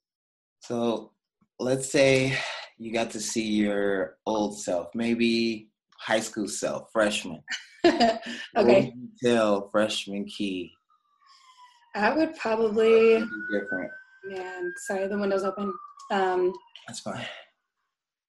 so 0.61 1.13
let's 1.59 1.91
say 1.91 2.37
you 2.79 2.93
got 2.93 3.11
to 3.11 3.21
see 3.21 3.45
your 3.45 4.17
old 4.25 4.61
self. 4.61 4.89
Maybe 4.95 5.68
high 6.01 6.21
school 6.21 6.49
self 6.49 6.89
freshman 6.93 7.43
okay. 8.57 8.93
tell 9.23 9.69
freshman 9.71 10.25
Key? 10.27 10.73
I 11.95 12.15
would 12.15 12.37
probably 12.37 13.25
different. 13.53 13.91
Man, 14.25 14.73
sorry, 14.87 15.09
the 15.09 15.19
window's 15.19 15.45
open. 15.45 15.73
Um, 16.11 16.53
That's 16.87 17.01
fine. 17.01 17.25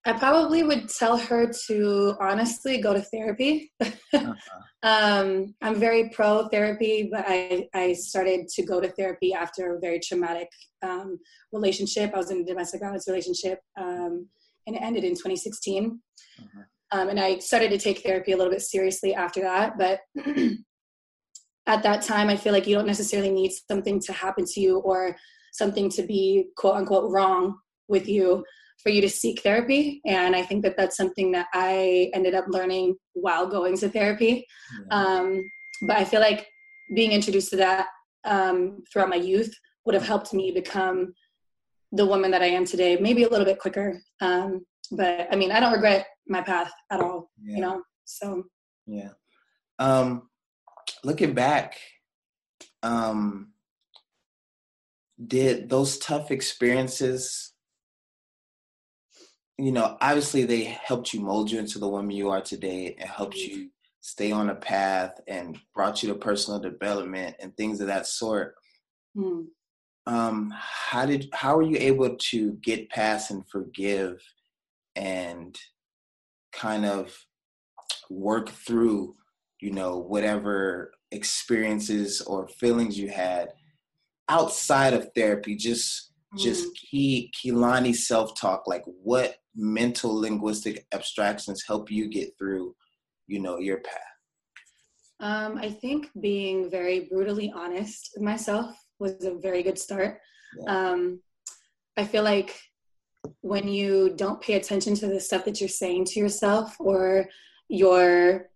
I 0.06 0.14
probably 0.14 0.62
would 0.62 0.88
tell 0.88 1.18
her 1.18 1.52
to 1.66 2.16
honestly 2.20 2.80
go 2.80 2.94
to 2.94 3.02
therapy. 3.02 3.70
uh-huh. 3.82 4.32
um, 4.82 5.54
I'm 5.60 5.74
very 5.74 6.08
pro 6.08 6.48
therapy, 6.48 7.10
but 7.12 7.26
I, 7.28 7.68
I 7.74 7.92
started 7.92 8.48
to 8.48 8.62
go 8.62 8.80
to 8.80 8.88
therapy 8.92 9.34
after 9.34 9.76
a 9.76 9.80
very 9.80 10.00
traumatic 10.00 10.48
um, 10.82 11.18
relationship. 11.52 12.12
I 12.14 12.18
was 12.18 12.30
in 12.30 12.40
a 12.40 12.44
domestic 12.44 12.80
violence 12.80 13.06
relationship, 13.08 13.60
um, 13.78 14.26
and 14.66 14.76
it 14.76 14.82
ended 14.82 15.04
in 15.04 15.10
2016. 15.10 16.00
Uh-huh. 16.38 16.62
Um, 16.92 17.08
and 17.08 17.20
I 17.20 17.38
started 17.38 17.70
to 17.70 17.78
take 17.78 18.02
therapy 18.02 18.32
a 18.32 18.36
little 18.36 18.52
bit 18.52 18.62
seriously 18.62 19.14
after 19.14 19.40
that. 19.42 19.78
But 19.78 20.00
at 21.66 21.82
that 21.82 22.02
time, 22.02 22.28
I 22.28 22.36
feel 22.36 22.52
like 22.52 22.66
you 22.66 22.74
don't 22.74 22.86
necessarily 22.86 23.30
need 23.30 23.52
something 23.70 24.00
to 24.00 24.12
happen 24.12 24.44
to 24.44 24.60
you 24.60 24.78
or 24.78 25.16
something 25.52 25.90
to 25.90 26.02
be 26.02 26.46
quote 26.56 26.76
unquote 26.76 27.10
wrong 27.10 27.58
with 27.88 28.08
you 28.08 28.44
for 28.82 28.90
you 28.90 29.00
to 29.02 29.08
seek 29.08 29.42
therapy. 29.42 30.00
And 30.06 30.34
I 30.34 30.42
think 30.42 30.62
that 30.62 30.76
that's 30.76 30.96
something 30.96 31.32
that 31.32 31.46
I 31.52 32.10
ended 32.14 32.34
up 32.34 32.46
learning 32.48 32.96
while 33.12 33.46
going 33.46 33.76
to 33.78 33.88
therapy. 33.88 34.46
Um, 34.90 35.44
but 35.86 35.96
I 35.96 36.04
feel 36.04 36.20
like 36.20 36.46
being 36.94 37.12
introduced 37.12 37.50
to 37.50 37.56
that 37.56 37.86
um, 38.24 38.82
throughout 38.92 39.10
my 39.10 39.16
youth 39.16 39.54
would 39.84 39.94
have 39.94 40.06
helped 40.06 40.32
me 40.32 40.50
become 40.50 41.12
the 41.92 42.06
woman 42.06 42.30
that 42.30 42.42
I 42.42 42.46
am 42.46 42.64
today, 42.64 42.96
maybe 42.96 43.24
a 43.24 43.28
little 43.28 43.44
bit 43.44 43.58
quicker. 43.58 44.00
Um, 44.20 44.64
but 44.92 45.28
I 45.30 45.36
mean, 45.36 45.52
I 45.52 45.60
don't 45.60 45.72
regret 45.72 46.06
my 46.30 46.40
path 46.40 46.70
at 46.90 47.00
all, 47.00 47.30
yeah. 47.42 47.56
you 47.56 47.60
know? 47.60 47.82
So. 48.04 48.44
Yeah. 48.86 49.10
Um, 49.78 50.28
looking 51.04 51.34
back, 51.34 51.76
um, 52.82 53.52
did 55.26 55.68
those 55.68 55.98
tough 55.98 56.30
experiences, 56.30 57.52
you 59.58 59.72
know, 59.72 59.96
obviously 60.00 60.44
they 60.44 60.64
helped 60.64 61.12
you 61.12 61.20
mold 61.20 61.50
you 61.50 61.58
into 61.58 61.78
the 61.78 61.88
woman 61.88 62.10
you 62.10 62.30
are 62.30 62.40
today 62.40 62.96
and 62.98 63.08
helped 63.08 63.36
mm-hmm. 63.36 63.60
you 63.60 63.70
stay 64.00 64.32
on 64.32 64.50
a 64.50 64.54
path 64.54 65.20
and 65.28 65.58
brought 65.74 66.02
you 66.02 66.08
to 66.08 66.14
personal 66.14 66.58
development 66.58 67.36
and 67.40 67.54
things 67.56 67.80
of 67.80 67.86
that 67.86 68.06
sort. 68.06 68.54
Mm. 69.16 69.46
Um, 70.06 70.54
how 70.56 71.04
did 71.04 71.28
how 71.32 71.56
were 71.56 71.62
you 71.62 71.76
able 71.78 72.16
to 72.16 72.52
get 72.62 72.88
past 72.88 73.30
and 73.30 73.46
forgive 73.48 74.22
and 74.96 75.56
kind 76.52 76.84
of 76.84 77.16
work 78.08 78.48
through, 78.48 79.14
you 79.60 79.70
know, 79.70 79.98
whatever 79.98 80.92
experiences 81.12 82.20
or 82.22 82.48
feelings 82.48 82.98
you 82.98 83.08
had 83.08 83.50
outside 84.28 84.94
of 84.94 85.08
therapy, 85.14 85.56
just 85.56 86.12
mm. 86.34 86.38
just 86.38 86.66
key 86.76 87.32
Keilani 87.36 87.94
self-talk, 87.94 88.66
like 88.66 88.84
what 88.84 89.36
mental 89.54 90.14
linguistic 90.14 90.86
abstractions 90.92 91.64
help 91.66 91.90
you 91.90 92.08
get 92.08 92.30
through, 92.38 92.74
you 93.26 93.40
know, 93.40 93.58
your 93.58 93.78
path? 93.78 93.96
Um, 95.20 95.58
I 95.58 95.70
think 95.70 96.08
being 96.20 96.70
very 96.70 97.08
brutally 97.10 97.52
honest 97.54 98.10
with 98.14 98.24
myself 98.24 98.74
was 98.98 99.24
a 99.24 99.34
very 99.34 99.62
good 99.62 99.78
start. 99.78 100.18
Yeah. 100.58 100.90
Um, 100.90 101.20
I 101.96 102.04
feel 102.04 102.22
like 102.22 102.58
when 103.40 103.68
you 103.68 104.14
don't 104.16 104.40
pay 104.40 104.54
attention 104.54 104.94
to 104.94 105.06
the 105.06 105.20
stuff 105.20 105.44
that 105.44 105.60
you're 105.60 105.68
saying 105.68 106.04
to 106.06 106.20
yourself 106.20 106.76
or 106.78 107.26
your 107.68 108.48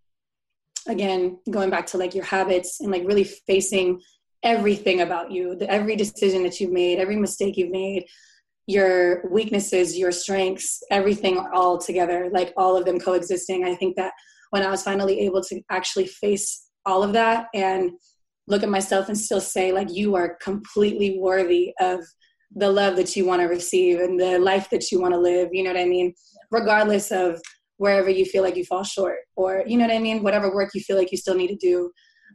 again 0.87 1.39
going 1.51 1.71
back 1.71 1.87
to 1.87 1.99
like 1.99 2.15
your 2.15 2.25
habits 2.25 2.81
and 2.81 2.91
like 2.91 3.07
really 3.07 3.25
facing 3.25 4.01
everything 4.43 5.01
about 5.01 5.31
you 5.31 5.57
the, 5.57 5.71
every 5.71 5.97
decision 5.97 6.43
that 6.43 6.61
you've 6.61 6.73
made 6.73 6.99
every 6.99 7.17
mistake 7.17 7.57
you've 7.57 7.71
made 7.71 8.05
your 8.67 9.29
weaknesses 9.31 9.97
your 9.97 10.13
strengths 10.13 10.83
everything 10.91 11.39
all 11.53 11.79
together 11.79 12.31
like 12.33 12.53
all 12.57 12.77
of 12.77 12.85
them 12.85 12.99
coexisting. 12.99 13.65
I 13.65 13.75
think 13.75 13.97
that 13.97 14.13
when 14.51 14.63
i 14.63 14.71
was 14.71 14.83
finally 14.83 15.21
able 15.21 15.43
to 15.43 15.61
actually 15.71 16.07
face 16.07 16.69
all 16.87 17.03
of 17.03 17.13
that 17.13 17.47
and 17.55 17.93
look 18.47 18.63
at 18.63 18.69
myself 18.69 19.09
and 19.09 19.19
still 19.19 19.41
say 19.41 19.73
like 19.73 19.91
you 19.91 20.15
are 20.15 20.37
completely 20.43 21.19
worthy 21.19 21.73
of 21.81 22.01
the 22.55 22.71
love 22.71 22.97
that 22.97 23.17
you 23.17 23.25
want 23.25 23.41
to 23.43 23.47
receive 23.47 24.01
and 24.01 24.19
the 24.19 24.39
life 24.39 24.71
that 24.71 24.91
you 24.91 25.01
want 25.01 25.13
to 25.13 25.21
live 25.21 25.49
you 25.53 25.63
know 25.63 25.73
what 25.73 25.81
i 25.81 25.85
mean? 25.85 26.15
Regardless 26.51 27.11
of 27.11 27.41
wherever 27.79 28.09
you 28.09 28.25
feel 28.25 28.43
like 28.43 28.57
you 28.57 28.65
fall 28.65 28.85
short 28.85 29.19
or 29.37 29.65
you 29.67 29.77
know 29.77 29.87
what 29.87 29.95
i 29.95 29.99
mean? 29.99 30.23
Whatever 30.23 30.55
work 30.55 30.71
you 30.75 30.81
feel 30.81 30.97
like 30.97 31.13
you 31.13 31.19
still 31.19 31.35
need 31.35 31.49
to 31.49 31.57
do. 31.57 31.91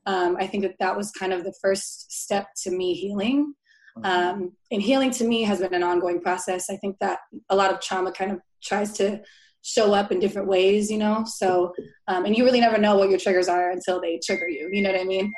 Um, 0.06 0.38
i 0.40 0.48
think 0.48 0.64
that 0.64 0.76
that 0.80 0.96
was 0.96 1.12
kind 1.12 1.34
of 1.34 1.44
the 1.44 1.54
first 1.62 2.12
step 2.12 2.48
to 2.64 2.72
me 2.72 2.94
healing. 2.94 3.54
Mm-hmm. 3.98 4.06
um, 4.06 4.52
and 4.72 4.82
healing 4.82 5.12
to 5.12 5.24
me 5.24 5.42
has 5.44 5.60
been 5.60 5.74
an 5.74 5.84
ongoing 5.84 6.22
process. 6.22 6.70
I 6.70 6.78
think 6.78 6.98
that 7.00 7.20
a 7.50 7.56
lot 7.56 7.74
of 7.74 7.82
trauma 7.82 8.12
kind 8.12 8.32
of 8.32 8.40
tries 8.64 8.94
to 8.94 9.22
show 9.62 9.94
up 9.94 10.12
in 10.12 10.20
different 10.20 10.48
ways 10.48 10.90
you 10.92 10.98
know? 10.98 11.24
So 11.26 11.74
um, 12.08 12.26
and 12.26 12.38
you 12.38 12.44
really 12.46 12.62
never 12.62 12.78
know 12.78 12.98
what 12.98 13.10
your 13.10 13.20
triggers 13.20 13.50
are 13.50 13.72
until 13.72 14.00
they 14.02 14.20
trigger 14.24 14.50
you 14.50 14.70
you 14.72 14.82
know 14.82 14.92
what 14.92 15.02
i 15.02 15.04
mean? 15.04 15.32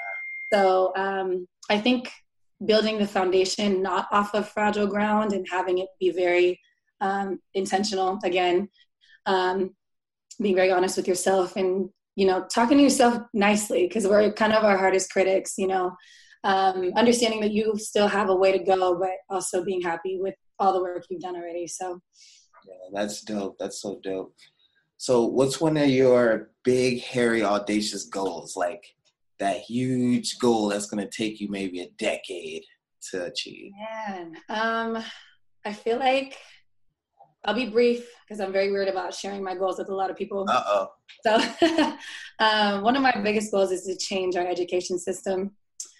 So 0.53 0.91
um, 0.95 1.47
i 1.69 1.77
think 1.79 2.11
building 2.65 2.98
the 2.98 3.08
foundation 3.08 3.82
not 3.82 4.08
off 4.12 4.34
of 4.34 4.48
fragile 4.50 4.88
ground 4.88 5.34
and 5.34 5.46
having 5.50 5.80
it 5.80 5.89
be 6.00 6.12
very 6.12 6.60
um, 7.01 7.39
intentional 7.53 8.20
again 8.24 8.70
um, 9.25 9.75
being 10.41 10.56
very 10.56 10.72
honest 10.72 10.98
with 10.98 11.08
yourself 11.08 11.56
and 11.56 11.89
you 12.15 12.25
know 12.25 12.46
talking 12.53 12.77
to 12.77 12.84
yourself 12.84 13.22
nicely 13.34 13.88
because 13.88 14.08
we're 14.08 14.32
kind 14.34 14.53
of 14.53 14.63
our 14.63 14.77
hardest 14.77 15.12
critics 15.12 15.56
you 15.58 15.68
know 15.68 15.96
um, 16.44 16.91
understanding 16.96 17.41
that 17.41 17.51
you 17.51 17.75
still 17.77 18.08
have 18.08 18.30
a 18.30 18.36
way 18.36 18.51
to 18.51 18.63
go 18.63 18.98
but 18.98 19.12
also 19.30 19.63
being 19.63 19.82
happy 19.82 20.18
with 20.20 20.36
all 20.60 20.74
the 20.74 20.82
work 20.82 21.06
you've 21.10 21.22
done 21.22 21.36
already. 21.36 21.68
So. 21.68 22.00
Yeah 22.68 22.74
that's 22.94 23.22
dope. 23.22 23.58
That's 23.60 23.82
so 23.82 24.00
dope. 24.03 24.36
So 24.98 25.25
what's 25.25 25.60
one 25.60 25.77
of 25.77 25.89
your 25.89 26.51
big 26.63 27.01
hairy 27.01 27.44
audacious 27.44 28.06
goals? 28.06 28.56
Like 28.56 28.86
that 29.41 29.57
huge 29.57 30.38
goal 30.38 30.69
that's 30.69 30.86
going 30.86 31.03
to 31.03 31.10
take 31.10 31.41
you 31.41 31.50
maybe 31.50 31.81
a 31.81 31.89
decade 31.98 32.63
to 33.10 33.25
achieve? 33.25 33.71
Man, 34.07 34.38
um, 34.50 35.03
I 35.65 35.74
feel 35.74 35.98
like 35.98 36.38
I'll 37.43 37.55
be 37.55 37.67
brief 37.67 38.07
because 38.24 38.39
I'm 38.39 38.53
very 38.53 38.71
weird 38.71 38.88
about 38.88 39.15
sharing 39.15 39.43
my 39.43 39.55
goals 39.55 39.79
with 39.79 39.89
a 39.89 39.95
lot 39.95 40.12
of 40.12 40.15
people. 40.15 40.45
Uh 40.48 40.63
oh. 40.65 40.88
So, 41.25 41.36
um, 42.39 42.83
one 42.83 42.95
of 42.95 43.01
my 43.01 43.19
biggest 43.24 43.51
goals 43.51 43.71
is 43.71 43.83
to 43.86 43.98
change 43.98 44.36
our 44.36 44.48
education 44.48 45.00
system, 45.00 45.51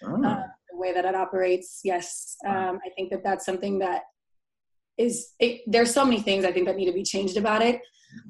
oh. 0.04 0.24
uh, 0.24 0.42
the 0.70 0.76
way 0.76 0.92
that 0.92 1.04
it 1.04 1.16
operates. 1.16 1.80
Yes, 1.82 2.36
um, 2.46 2.78
I 2.86 2.90
think 2.96 3.10
that 3.10 3.24
that's 3.24 3.44
something 3.44 3.80
that 3.80 4.02
is. 4.96 5.32
It, 5.40 5.62
there's 5.66 5.92
so 5.92 6.04
many 6.04 6.20
things 6.20 6.44
I 6.44 6.52
think 6.52 6.68
that 6.68 6.76
need 6.76 6.86
to 6.86 6.92
be 6.92 7.02
changed 7.02 7.36
about 7.36 7.60
it, 7.60 7.80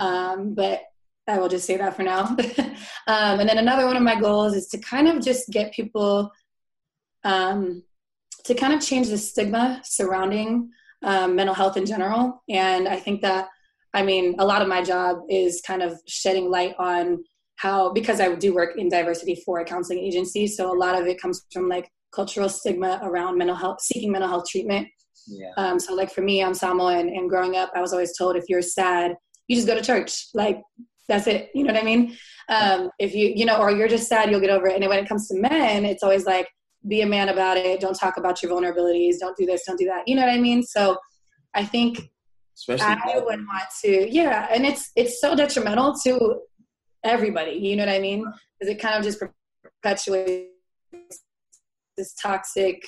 mm-hmm. 0.01 0.07
um, 0.07 0.55
but 0.55 0.81
I 1.29 1.39
will 1.39 1.49
just 1.49 1.67
say 1.67 1.77
that 1.77 1.97
for 1.97 2.03
now. 2.03 2.25
um, 3.07 3.41
and 3.41 3.49
then 3.49 3.59
another 3.59 3.87
one 3.87 3.97
of 3.97 4.03
my 4.03 4.19
goals 4.21 4.55
is 4.55 4.67
to 4.69 4.79
kind 4.79 5.09
of 5.09 5.23
just 5.23 5.51
get 5.51 5.73
people 5.73 6.33
um, 7.25 7.83
to 8.45 8.55
kind 8.55 8.73
of 8.73 8.81
change 8.81 9.09
the 9.09 9.19
stigma 9.19 9.81
surrounding 9.85 10.71
um, 11.05 11.37
mental 11.37 11.55
health 11.55 11.77
in 11.77 11.87
general. 11.87 12.43
And 12.49 12.89
I 12.89 12.97
think 12.97 13.23
that, 13.23 13.49
I 13.95 14.03
mean, 14.03 14.37
a 14.39 14.45
lot 14.45 14.63
of 14.63 14.69
my 14.69 14.83
job 14.83 15.19
is 15.29 15.63
kind 15.65 15.83
of 15.83 16.01
shedding 16.07 16.51
light 16.51 16.75
on 16.79 17.23
how, 17.57 17.93
because 17.93 18.21
I 18.21 18.35
do 18.35 18.55
work 18.55 18.77
in 18.77 18.89
diversity 18.89 19.41
for 19.45 19.61
a 19.61 19.65
counseling 19.65 20.01
agency, 20.01 20.47
so 20.49 20.73
a 20.73 20.77
lot 20.77 21.01
of 21.01 21.07
it 21.07 21.21
comes 21.21 21.45
from 21.53 21.69
like 21.69 21.89
cultural 22.13 22.49
stigma 22.49 23.01
around 23.03 23.39
mental 23.39 23.57
health, 23.57 23.81
seeking 23.81 24.11
mental 24.11 24.29
health 24.29 24.49
treatment. 24.49 24.89
Yeah. 25.29 25.53
Um, 25.57 25.79
so 25.79 25.95
like 25.95 26.13
for 26.13 26.23
me, 26.23 26.43
I'm 26.43 26.55
Samoan 26.55 27.09
and 27.09 27.29
growing 27.29 27.57
up, 27.57 27.71
I 27.75 27.81
was 27.81 27.93
always 27.93 28.17
told 28.17 28.37
if 28.37 28.45
you're 28.49 28.63
sad, 28.63 29.15
you 29.47 29.57
just 29.57 29.69
go 29.69 29.75
to 29.75 29.83
church. 29.83 30.29
Like 30.35 30.61
that's 31.09 31.27
it. 31.27 31.51
You 31.55 31.65
know 31.65 31.73
what 31.73 31.83
I 31.83 31.85
mean? 31.85 32.17
Um, 32.49 32.91
if 32.99 33.15
you, 33.15 33.33
you 33.35 33.45
know, 33.45 33.59
or 33.59 33.71
you're 33.71 33.89
just 33.89 34.09
sad, 34.09 34.31
you'll 34.31 34.41
get 34.41 34.51
over 34.51 34.67
it. 34.67 34.81
And 34.81 34.89
when 34.89 34.99
it 34.99 35.09
comes 35.09 35.29
to 35.29 35.35
men, 35.35 35.85
it's 35.85 36.03
always 36.03 36.27
like, 36.27 36.49
be 36.89 37.01
a 37.03 37.07
man 37.07 37.29
about 37.29 37.57
it. 37.57 37.81
Don't 37.81 37.95
talk 37.95 38.17
about 38.17 38.43
your 38.43 38.51
vulnerabilities. 38.51 39.15
Don't 39.21 39.37
do 39.37 39.47
this. 39.47 39.65
Don't 39.65 39.79
do 39.79 39.87
that. 39.87 40.03
You 40.09 40.17
know 40.17 40.23
what 40.23 40.33
I 40.33 40.39
mean? 40.39 40.65
So 40.65 40.97
I 41.55 41.65
think 41.65 42.11
Especially 42.57 42.85
I 42.87 43.19
would 43.19 43.25
want 43.25 43.65
to, 43.85 44.13
yeah. 44.13 44.49
And 44.53 44.67
it's, 44.67 44.91
it's 44.97 45.21
so 45.21 45.37
detrimental 45.37 45.95
to 46.05 46.41
everybody. 47.05 47.53
You 47.53 47.77
know 47.77 47.87
what 47.87 47.95
I 47.95 48.01
mean? 48.01 48.25
Because 48.59 48.75
it 48.75 48.81
kind 48.81 48.97
of 48.97 49.05
just 49.05 49.23
perpetuates 49.83 50.49
this 51.97 52.15
toxic, 52.21 52.85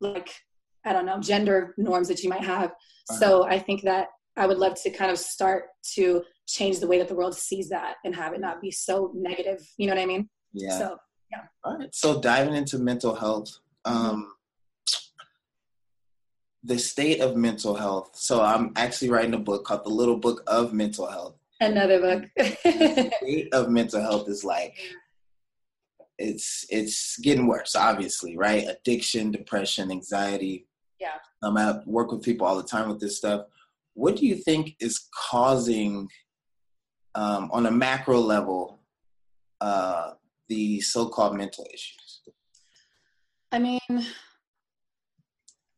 like, 0.00 0.30
I 0.84 0.92
don't 0.92 1.06
know, 1.06 1.18
gender 1.18 1.74
norms 1.78 2.08
that 2.08 2.22
you 2.22 2.28
might 2.28 2.44
have. 2.44 2.70
Uh-huh. 2.70 3.18
So 3.18 3.44
I 3.44 3.58
think 3.58 3.82
that 3.82 4.08
I 4.36 4.46
would 4.46 4.58
love 4.58 4.80
to 4.82 4.90
kind 4.90 5.10
of 5.10 5.18
start 5.18 5.64
to 5.94 6.22
change 6.48 6.80
the 6.80 6.86
way 6.86 6.98
that 6.98 7.08
the 7.08 7.14
world 7.14 7.36
sees 7.36 7.68
that 7.68 7.96
and 8.04 8.14
have 8.14 8.32
it 8.32 8.40
not 8.40 8.60
be 8.60 8.70
so 8.70 9.12
negative. 9.14 9.60
You 9.76 9.86
know 9.86 9.94
what 9.94 10.02
I 10.02 10.06
mean? 10.06 10.28
Yeah. 10.52 10.78
So 10.78 10.96
yeah. 11.30 11.42
All 11.64 11.78
right. 11.78 11.94
So 11.94 12.20
diving 12.20 12.54
into 12.54 12.78
mental 12.78 13.14
health, 13.14 13.50
um, 13.84 14.32
the 16.64 16.78
state 16.78 17.20
of 17.20 17.36
mental 17.36 17.74
health. 17.74 18.10
So 18.14 18.42
I'm 18.42 18.72
actually 18.76 19.10
writing 19.10 19.34
a 19.34 19.38
book 19.38 19.64
called 19.64 19.84
The 19.84 19.90
Little 19.90 20.16
Book 20.16 20.42
of 20.46 20.72
Mental 20.72 21.06
Health. 21.06 21.36
Another 21.60 22.00
book. 22.00 22.24
the 22.36 23.12
state 23.20 23.52
of 23.52 23.68
mental 23.68 24.00
health 24.00 24.28
is 24.28 24.44
like 24.44 24.76
it's 26.18 26.66
it's 26.68 27.18
getting 27.18 27.46
worse, 27.46 27.76
obviously, 27.76 28.36
right? 28.36 28.66
Addiction, 28.68 29.30
depression, 29.30 29.90
anxiety. 29.90 30.66
Yeah. 31.00 31.14
Um, 31.42 31.56
I 31.56 31.80
work 31.86 32.10
with 32.10 32.22
people 32.22 32.46
all 32.46 32.56
the 32.56 32.62
time 32.62 32.88
with 32.88 33.00
this 33.00 33.16
stuff. 33.16 33.46
What 33.94 34.16
do 34.16 34.26
you 34.26 34.36
think 34.36 34.76
is 34.80 35.08
causing, 35.30 36.08
um, 37.18 37.50
on 37.52 37.66
a 37.66 37.70
macro 37.70 38.20
level, 38.20 38.78
uh, 39.60 40.12
the 40.48 40.80
so-called 40.80 41.36
mental 41.36 41.66
issues? 41.74 42.20
I 43.50 43.58
mean, 43.58 43.80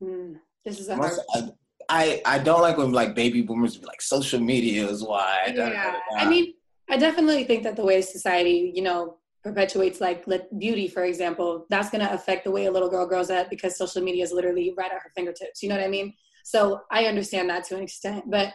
hmm, 0.00 0.34
this 0.64 0.78
is 0.80 0.88
a 0.88 0.96
hard. 0.96 1.12
I, 1.34 1.48
I, 1.88 2.22
I 2.26 2.38
don't 2.38 2.60
like 2.60 2.76
when 2.76 2.92
like 2.92 3.14
baby 3.14 3.42
boomers 3.42 3.78
be 3.78 3.86
like 3.86 4.02
social 4.02 4.38
media 4.38 4.86
is 4.86 5.02
why. 5.02 5.52
Yeah, 5.54 5.96
I 6.16 6.28
mean, 6.28 6.54
I 6.90 6.98
definitely 6.98 7.44
think 7.44 7.62
that 7.62 7.76
the 7.76 7.84
way 7.84 8.02
society, 8.02 8.72
you 8.74 8.82
know, 8.82 9.16
perpetuates 9.42 10.00
like 10.00 10.26
beauty, 10.58 10.88
for 10.88 11.04
example, 11.04 11.66
that's 11.70 11.88
going 11.88 12.06
to 12.06 12.12
affect 12.12 12.44
the 12.44 12.50
way 12.50 12.66
a 12.66 12.70
little 12.70 12.90
girl 12.90 13.06
grows 13.06 13.30
up 13.30 13.48
because 13.48 13.78
social 13.78 14.02
media 14.02 14.24
is 14.24 14.32
literally 14.32 14.74
right 14.76 14.92
at 14.92 15.00
her 15.02 15.10
fingertips. 15.16 15.62
You 15.62 15.70
know 15.70 15.76
what 15.76 15.84
I 15.84 15.88
mean? 15.88 16.12
So 16.44 16.82
I 16.90 17.06
understand 17.06 17.48
that 17.48 17.64
to 17.68 17.76
an 17.76 17.82
extent, 17.82 18.24
but 18.28 18.52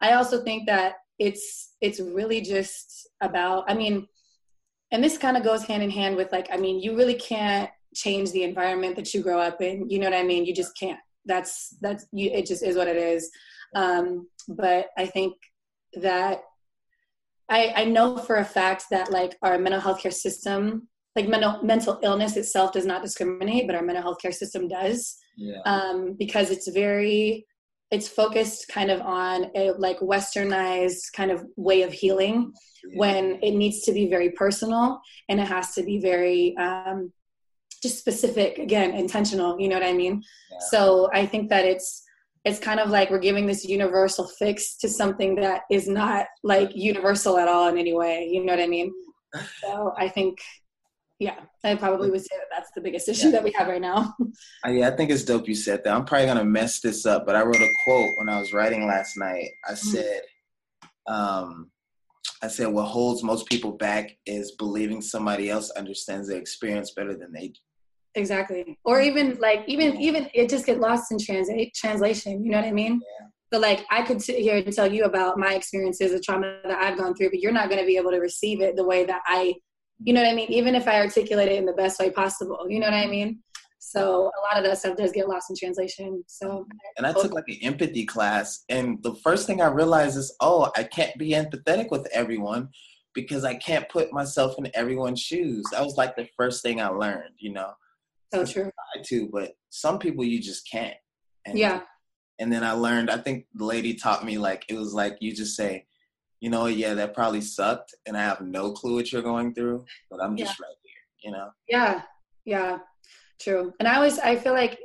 I 0.00 0.12
also 0.12 0.44
think 0.44 0.66
that 0.66 0.94
it's 1.18 1.74
it's 1.80 2.00
really 2.00 2.40
just 2.40 3.08
about. 3.20 3.64
I 3.68 3.74
mean, 3.74 4.06
and 4.90 5.04
this 5.04 5.18
kind 5.18 5.36
of 5.36 5.44
goes 5.44 5.64
hand 5.64 5.82
in 5.82 5.90
hand 5.90 6.16
with 6.16 6.32
like 6.32 6.48
i 6.52 6.56
mean 6.56 6.80
you 6.80 6.96
really 6.96 7.14
can't 7.14 7.70
change 7.94 8.30
the 8.32 8.42
environment 8.42 8.96
that 8.96 9.12
you 9.12 9.22
grow 9.22 9.38
up 9.38 9.60
in 9.60 9.88
you 9.88 9.98
know 9.98 10.08
what 10.08 10.18
i 10.18 10.22
mean 10.22 10.44
you 10.44 10.54
just 10.54 10.76
can't 10.78 11.00
that's 11.24 11.76
that's 11.80 12.06
you 12.12 12.30
it 12.30 12.46
just 12.46 12.62
is 12.62 12.76
what 12.76 12.88
it 12.88 12.96
is 12.96 13.30
um 13.74 14.26
but 14.48 14.86
i 14.96 15.06
think 15.06 15.34
that 15.94 16.40
i 17.48 17.72
i 17.76 17.84
know 17.84 18.16
for 18.16 18.36
a 18.36 18.44
fact 18.44 18.84
that 18.90 19.10
like 19.10 19.36
our 19.42 19.58
mental 19.58 19.80
health 19.80 20.00
care 20.00 20.10
system 20.10 20.88
like 21.16 21.28
mental 21.28 21.62
mental 21.62 21.98
illness 22.02 22.36
itself 22.36 22.72
does 22.72 22.86
not 22.86 23.02
discriminate 23.02 23.66
but 23.66 23.76
our 23.76 23.82
mental 23.82 24.02
health 24.02 24.20
care 24.20 24.32
system 24.32 24.68
does 24.68 25.16
yeah. 25.36 25.60
um 25.64 26.14
because 26.18 26.50
it's 26.50 26.68
very 26.68 27.46
it's 27.90 28.08
focused 28.08 28.68
kind 28.68 28.90
of 28.90 29.00
on 29.00 29.50
a 29.54 29.72
like 29.72 29.98
westernized 30.00 31.12
kind 31.14 31.30
of 31.30 31.44
way 31.56 31.82
of 31.82 31.92
healing 31.92 32.52
yeah. 32.84 32.98
when 32.98 33.38
it 33.42 33.52
needs 33.52 33.82
to 33.82 33.92
be 33.92 34.08
very 34.08 34.30
personal 34.30 35.00
and 35.28 35.40
it 35.40 35.48
has 35.48 35.74
to 35.74 35.82
be 35.82 35.98
very 35.98 36.56
um, 36.58 37.12
just 37.82 37.98
specific 37.98 38.58
again 38.58 38.92
intentional 38.94 39.58
you 39.60 39.68
know 39.68 39.76
what 39.76 39.86
i 39.86 39.92
mean 39.92 40.22
yeah. 40.50 40.58
so 40.70 41.08
i 41.12 41.24
think 41.24 41.48
that 41.48 41.64
it's 41.64 42.02
it's 42.44 42.58
kind 42.58 42.80
of 42.80 42.90
like 42.90 43.10
we're 43.10 43.18
giving 43.18 43.46
this 43.46 43.64
universal 43.64 44.26
fix 44.38 44.76
to 44.76 44.88
something 44.88 45.34
that 45.36 45.62
is 45.70 45.88
not 45.88 46.26
like 46.42 46.70
universal 46.74 47.38
at 47.38 47.48
all 47.48 47.68
in 47.68 47.78
any 47.78 47.94
way 47.94 48.28
you 48.30 48.44
know 48.44 48.52
what 48.52 48.62
i 48.62 48.66
mean 48.66 48.92
so 49.60 49.92
i 49.96 50.08
think 50.08 50.38
yeah, 51.18 51.40
I 51.64 51.74
probably 51.74 52.10
would 52.10 52.20
say 52.20 52.36
that 52.36 52.46
that's 52.50 52.70
the 52.74 52.80
biggest 52.80 53.08
issue 53.08 53.26
yeah. 53.26 53.32
that 53.32 53.44
we 53.44 53.52
have 53.52 53.68
right 53.68 53.80
now. 53.80 54.14
Uh, 54.66 54.70
yeah, 54.70 54.88
I 54.88 54.90
think 54.90 55.10
it's 55.10 55.24
dope 55.24 55.48
you 55.48 55.54
said 55.54 55.84
that. 55.84 55.94
I'm 55.94 56.04
probably 56.04 56.26
gonna 56.26 56.44
mess 56.44 56.80
this 56.80 57.06
up, 57.06 57.26
but 57.26 57.36
I 57.36 57.42
wrote 57.42 57.56
a 57.56 57.68
quote 57.84 58.10
when 58.18 58.28
I 58.28 58.40
was 58.40 58.52
writing 58.52 58.86
last 58.86 59.16
night. 59.16 59.50
I 59.68 59.72
mm-hmm. 59.72 59.88
said, 59.88 60.20
um, 61.06 61.70
I 62.42 62.48
said, 62.48 62.68
what 62.68 62.86
holds 62.86 63.22
most 63.22 63.48
people 63.48 63.72
back 63.72 64.16
is 64.26 64.52
believing 64.52 65.00
somebody 65.00 65.50
else 65.50 65.70
understands 65.70 66.28
their 66.28 66.38
experience 66.38 66.92
better 66.92 67.16
than 67.16 67.32
they 67.32 67.48
do. 67.48 67.60
Exactly. 68.14 68.78
Or 68.84 69.00
even 69.00 69.38
like 69.40 69.64
even 69.66 69.96
even 70.00 70.28
it 70.34 70.48
just 70.48 70.66
get 70.66 70.80
lost 70.80 71.12
in 71.12 71.18
translate 71.18 71.74
translation. 71.74 72.44
You 72.44 72.50
know 72.50 72.58
what 72.58 72.66
I 72.66 72.72
mean? 72.72 73.00
Yeah. 73.00 73.26
So 73.52 73.60
like 73.60 73.86
I 73.90 74.02
could 74.02 74.20
sit 74.20 74.38
here 74.38 74.56
and 74.56 74.72
tell 74.72 74.92
you 74.92 75.04
about 75.04 75.38
my 75.38 75.54
experiences 75.54 76.12
of 76.12 76.22
trauma 76.22 76.58
that 76.64 76.78
I've 76.78 76.98
gone 76.98 77.14
through, 77.14 77.30
but 77.30 77.40
you're 77.40 77.52
not 77.52 77.68
going 77.68 77.80
to 77.80 77.86
be 77.86 77.96
able 77.96 78.10
to 78.10 78.18
receive 78.18 78.60
it 78.60 78.76
the 78.76 78.84
way 78.84 79.04
that 79.04 79.22
I 79.26 79.54
you 80.04 80.12
know 80.12 80.22
what 80.22 80.30
I 80.30 80.34
mean? 80.34 80.50
Even 80.52 80.74
if 80.74 80.86
I 80.86 81.00
articulate 81.00 81.48
it 81.48 81.56
in 81.56 81.66
the 81.66 81.72
best 81.72 81.98
way 81.98 82.10
possible, 82.10 82.66
you 82.68 82.80
know 82.80 82.86
what 82.86 82.94
I 82.94 83.06
mean? 83.06 83.42
So 83.80 84.24
a 84.24 84.40
lot 84.42 84.58
of 84.58 84.64
that 84.64 84.78
stuff 84.78 84.96
does 84.96 85.12
get 85.12 85.28
lost 85.28 85.50
in 85.50 85.56
translation. 85.56 86.22
So 86.26 86.66
and 86.96 87.06
I 87.06 87.12
took 87.12 87.32
like 87.32 87.48
an 87.48 87.58
empathy 87.62 88.04
class, 88.04 88.64
and 88.68 89.02
the 89.02 89.14
first 89.16 89.46
thing 89.46 89.62
I 89.62 89.68
realized 89.68 90.16
is, 90.16 90.34
oh, 90.40 90.70
I 90.76 90.84
can't 90.84 91.16
be 91.16 91.30
empathetic 91.30 91.90
with 91.90 92.06
everyone 92.12 92.68
because 93.14 93.44
I 93.44 93.54
can't 93.54 93.88
put 93.88 94.12
myself 94.12 94.56
in 94.58 94.70
everyone's 94.74 95.20
shoes. 95.20 95.64
That 95.72 95.84
was 95.84 95.96
like 95.96 96.16
the 96.16 96.28
first 96.36 96.62
thing 96.62 96.80
I 96.80 96.88
learned, 96.88 97.34
you 97.38 97.52
know. 97.52 97.72
So 98.32 98.44
true. 98.44 98.70
I 98.94 99.02
too, 99.02 99.30
but 99.32 99.54
some 99.70 99.98
people 99.98 100.24
you 100.24 100.40
just 100.40 100.70
can't. 100.70 100.96
And, 101.46 101.58
yeah. 101.58 101.80
And 102.38 102.52
then 102.52 102.62
I 102.62 102.72
learned. 102.72 103.10
I 103.10 103.16
think 103.18 103.46
the 103.54 103.64
lady 103.64 103.94
taught 103.94 104.24
me 104.24 104.38
like 104.38 104.64
it 104.68 104.74
was 104.74 104.92
like 104.92 105.16
you 105.20 105.34
just 105.34 105.56
say, 105.56 105.86
you 106.40 106.50
know, 106.50 106.66
yeah, 106.66 106.94
that 106.94 107.14
probably 107.14 107.40
sucked, 107.40 107.94
and 108.06 108.16
I 108.16 108.22
have 108.22 108.40
no 108.40 108.72
clue 108.72 108.94
what 108.94 109.12
you're 109.12 109.22
going 109.22 109.54
through, 109.54 109.84
but 110.10 110.22
I'm 110.22 110.36
just 110.36 110.58
yeah. 110.58 110.66
right 110.66 110.76
here, 110.82 111.02
you 111.24 111.30
know. 111.32 111.50
Yeah, 111.68 112.02
yeah, 112.44 112.78
true. 113.40 113.72
And 113.78 113.88
I 113.88 113.96
always, 113.96 114.18
I 114.18 114.36
feel 114.36 114.52
like, 114.52 114.78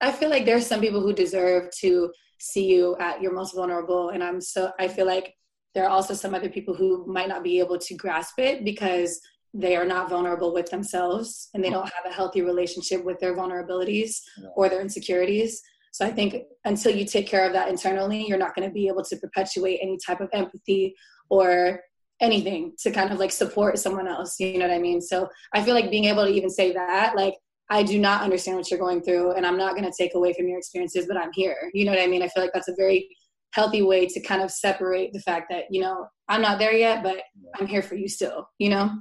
I 0.00 0.12
feel 0.12 0.30
like 0.30 0.44
there's 0.44 0.66
some 0.66 0.80
people 0.80 1.00
who 1.00 1.12
deserve 1.12 1.70
to 1.80 2.12
see 2.38 2.66
you 2.66 2.96
at 2.98 3.22
your 3.22 3.32
most 3.32 3.54
vulnerable, 3.54 4.10
and 4.10 4.22
I'm 4.22 4.40
so, 4.40 4.72
I 4.78 4.88
feel 4.88 5.06
like 5.06 5.34
there 5.74 5.84
are 5.84 5.90
also 5.90 6.14
some 6.14 6.34
other 6.34 6.48
people 6.48 6.74
who 6.74 7.06
might 7.06 7.28
not 7.28 7.44
be 7.44 7.60
able 7.60 7.78
to 7.78 7.94
grasp 7.94 8.38
it 8.38 8.64
because 8.64 9.20
they 9.54 9.76
are 9.76 9.84
not 9.84 10.10
vulnerable 10.10 10.52
with 10.52 10.70
themselves 10.70 11.48
and 11.54 11.62
they 11.62 11.68
hmm. 11.68 11.74
don't 11.74 11.92
have 11.92 12.10
a 12.10 12.14
healthy 12.14 12.42
relationship 12.42 13.04
with 13.04 13.18
their 13.18 13.34
vulnerabilities 13.34 14.16
or 14.56 14.68
their 14.68 14.80
insecurities 14.80 15.62
so 15.98 16.06
I 16.06 16.12
think 16.12 16.44
until 16.64 16.94
you 16.94 17.04
take 17.04 17.26
care 17.26 17.44
of 17.44 17.52
that 17.54 17.68
internally, 17.68 18.24
you're 18.24 18.38
not 18.38 18.54
going 18.54 18.68
to 18.68 18.72
be 18.72 18.86
able 18.86 19.02
to 19.02 19.16
perpetuate 19.16 19.80
any 19.82 19.98
type 20.06 20.20
of 20.20 20.28
empathy 20.32 20.94
or 21.28 21.80
anything 22.20 22.74
to 22.84 22.92
kind 22.92 23.10
of 23.10 23.18
like 23.18 23.32
support 23.32 23.80
someone 23.80 24.06
else. 24.06 24.38
You 24.38 24.58
know 24.58 24.68
what 24.68 24.74
I 24.76 24.78
mean? 24.78 25.00
So 25.00 25.28
I 25.52 25.60
feel 25.60 25.74
like 25.74 25.90
being 25.90 26.04
able 26.04 26.24
to 26.24 26.30
even 26.30 26.50
say 26.50 26.72
that, 26.72 27.16
like, 27.16 27.34
I 27.68 27.82
do 27.82 27.98
not 27.98 28.22
understand 28.22 28.58
what 28.58 28.70
you're 28.70 28.78
going 28.78 29.02
through, 29.02 29.32
and 29.32 29.44
I'm 29.44 29.58
not 29.58 29.72
going 29.72 29.90
to 29.90 29.92
take 29.98 30.14
away 30.14 30.32
from 30.34 30.46
your 30.46 30.58
experiences, 30.58 31.06
but 31.08 31.16
I'm 31.16 31.32
here. 31.32 31.68
You 31.74 31.84
know 31.84 31.90
what 31.90 32.00
I 32.00 32.06
mean? 32.06 32.22
I 32.22 32.28
feel 32.28 32.44
like 32.44 32.52
that's 32.54 32.68
a 32.68 32.76
very 32.76 33.08
healthy 33.50 33.82
way 33.82 34.06
to 34.06 34.20
kind 34.20 34.40
of 34.40 34.52
separate 34.52 35.12
the 35.12 35.20
fact 35.20 35.48
that, 35.50 35.64
you 35.68 35.80
know, 35.80 36.06
I'm 36.28 36.42
not 36.42 36.60
there 36.60 36.74
yet, 36.74 37.02
but 37.02 37.16
I'm 37.58 37.66
here 37.66 37.82
for 37.82 37.96
you 37.96 38.06
still, 38.06 38.48
you 38.58 38.70
know? 38.70 38.92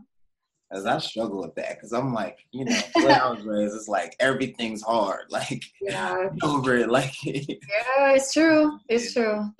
As 0.71 0.85
I 0.85 0.97
struggle 0.97 1.41
with 1.41 1.55
that 1.55 1.75
because 1.75 1.93
I'm 1.93 2.13
like, 2.13 2.39
you 2.51 2.65
know, 2.65 2.79
when 2.95 3.11
I 3.11 3.29
was 3.29 3.43
raised, 3.43 3.75
it's 3.75 3.87
like 3.87 4.15
everything's 4.19 4.81
hard. 4.81 5.25
Like, 5.29 5.63
yeah. 5.81 6.29
over 6.43 6.75
it. 6.75 6.89
Like, 6.89 7.13
yeah, 7.23 8.13
it's 8.13 8.33
true. 8.33 8.79
It's 8.89 9.13
true. 9.13 9.51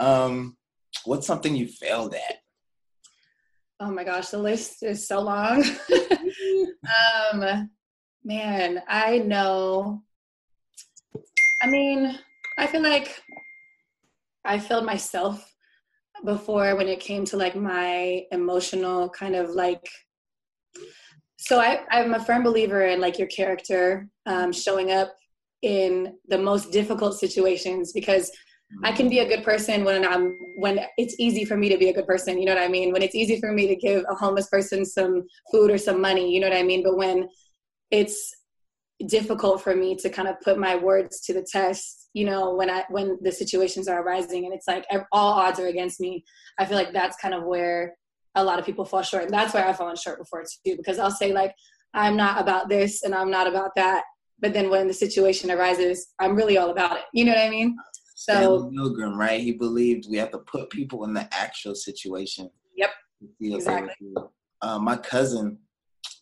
um, 0.00 0.56
what's 1.04 1.26
something 1.26 1.54
you 1.54 1.68
failed 1.68 2.14
at? 2.14 2.36
Oh 3.78 3.90
my 3.90 4.04
gosh, 4.04 4.28
the 4.28 4.38
list 4.38 4.82
is 4.82 5.06
so 5.06 5.20
long. 5.20 5.64
um, 7.32 7.70
man, 8.24 8.82
I 8.88 9.18
know. 9.18 10.02
I 11.62 11.66
mean, 11.66 12.18
I 12.58 12.66
feel 12.66 12.82
like 12.82 13.22
I 14.44 14.58
failed 14.58 14.84
myself 14.84 15.50
before 16.24 16.76
when 16.76 16.88
it 16.88 17.00
came 17.00 17.24
to 17.24 17.36
like 17.36 17.56
my 17.56 18.22
emotional 18.32 19.08
kind 19.10 19.34
of 19.34 19.50
like 19.50 19.86
so 21.38 21.60
I, 21.60 21.80
i'm 21.90 22.14
a 22.14 22.24
firm 22.24 22.42
believer 22.42 22.86
in 22.86 23.00
like 23.00 23.18
your 23.18 23.28
character 23.28 24.08
um, 24.26 24.52
showing 24.52 24.92
up 24.92 25.14
in 25.62 26.14
the 26.28 26.38
most 26.38 26.72
difficult 26.72 27.18
situations 27.18 27.92
because 27.92 28.30
I 28.84 28.92
can 28.92 29.08
be 29.08 29.18
a 29.18 29.28
good 29.28 29.44
person 29.44 29.84
when 29.84 30.04
I'm 30.04 30.36
when 30.56 30.78
it's 30.96 31.16
easy 31.18 31.44
for 31.44 31.56
me 31.56 31.68
to 31.68 31.76
be 31.76 31.88
a 31.88 31.92
good 31.92 32.06
person. 32.06 32.38
You 32.38 32.46
know 32.46 32.54
what 32.54 32.62
I 32.62 32.68
mean? 32.68 32.92
When 32.92 33.02
it's 33.02 33.14
easy 33.14 33.40
for 33.40 33.52
me 33.52 33.66
to 33.66 33.74
give 33.74 34.04
a 34.08 34.14
homeless 34.14 34.48
person 34.48 34.84
some 34.84 35.24
food 35.50 35.70
or 35.70 35.78
some 35.78 36.00
money. 36.00 36.32
You 36.32 36.40
know 36.40 36.48
what 36.48 36.56
I 36.56 36.62
mean? 36.62 36.82
But 36.82 36.96
when 36.96 37.28
it's 37.90 38.32
difficult 39.06 39.62
for 39.62 39.74
me 39.74 39.96
to 39.96 40.10
kind 40.10 40.28
of 40.28 40.40
put 40.40 40.58
my 40.58 40.76
words 40.76 41.20
to 41.20 41.32
the 41.32 41.46
test 41.50 42.08
you 42.12 42.24
know 42.24 42.54
when 42.54 42.68
i 42.68 42.84
when 42.90 43.18
the 43.22 43.32
situations 43.32 43.88
are 43.88 44.02
arising 44.02 44.44
and 44.44 44.52
it's 44.52 44.68
like 44.68 44.84
all 45.12 45.32
odds 45.32 45.58
are 45.58 45.68
against 45.68 46.00
me 46.00 46.22
i 46.58 46.64
feel 46.66 46.76
like 46.76 46.92
that's 46.92 47.16
kind 47.16 47.32
of 47.34 47.44
where 47.44 47.94
a 48.34 48.44
lot 48.44 48.58
of 48.58 48.66
people 48.66 48.84
fall 48.84 49.02
short 49.02 49.24
and 49.24 49.32
that's 49.32 49.54
where 49.54 49.66
i've 49.66 49.76
fallen 49.76 49.96
short 49.96 50.18
before 50.18 50.42
too 50.42 50.76
because 50.76 50.98
i'll 50.98 51.10
say 51.10 51.32
like 51.32 51.54
i'm 51.94 52.16
not 52.16 52.40
about 52.40 52.68
this 52.68 53.02
and 53.02 53.14
i'm 53.14 53.30
not 53.30 53.46
about 53.46 53.70
that 53.74 54.02
but 54.38 54.52
then 54.52 54.68
when 54.68 54.86
the 54.86 54.94
situation 54.94 55.50
arises 55.50 56.08
i'm 56.20 56.36
really 56.36 56.58
all 56.58 56.70
about 56.70 56.98
it 56.98 57.04
you 57.14 57.24
know 57.24 57.32
what 57.32 57.40
i 57.40 57.50
mean 57.50 57.74
so 58.20 58.70
Milgram, 58.70 59.16
right? 59.16 59.40
He 59.40 59.52
believed 59.52 60.04
we 60.10 60.18
have 60.18 60.30
to 60.32 60.40
put 60.40 60.68
people 60.68 61.04
in 61.04 61.14
the 61.14 61.26
actual 61.32 61.74
situation. 61.74 62.50
Yep. 62.76 62.90
Exactly. 63.40 64.12
Uh, 64.60 64.78
my 64.78 64.98
cousin 64.98 65.56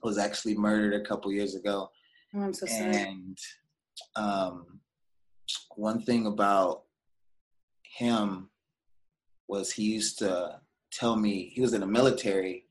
was 0.05 0.17
actually 0.17 0.57
murdered 0.57 0.95
a 0.95 1.05
couple 1.05 1.33
years 1.33 1.57
ago. 1.57 1.89
Oh, 2.35 2.43
I'm 2.43 2.53
so 2.53 2.67
sorry. 2.67 2.97
And 2.97 3.39
um, 4.17 4.81
one 5.77 6.03
thing 6.03 6.27
about 6.27 6.83
him 7.83 8.51
was 9.49 9.73
he 9.73 9.85
used 9.85 10.19
to 10.19 10.61
tell 10.93 11.17
me 11.17 11.51
he 11.55 11.61
was 11.61 11.73
in 11.73 11.81
the 11.81 11.87
military 11.87 12.65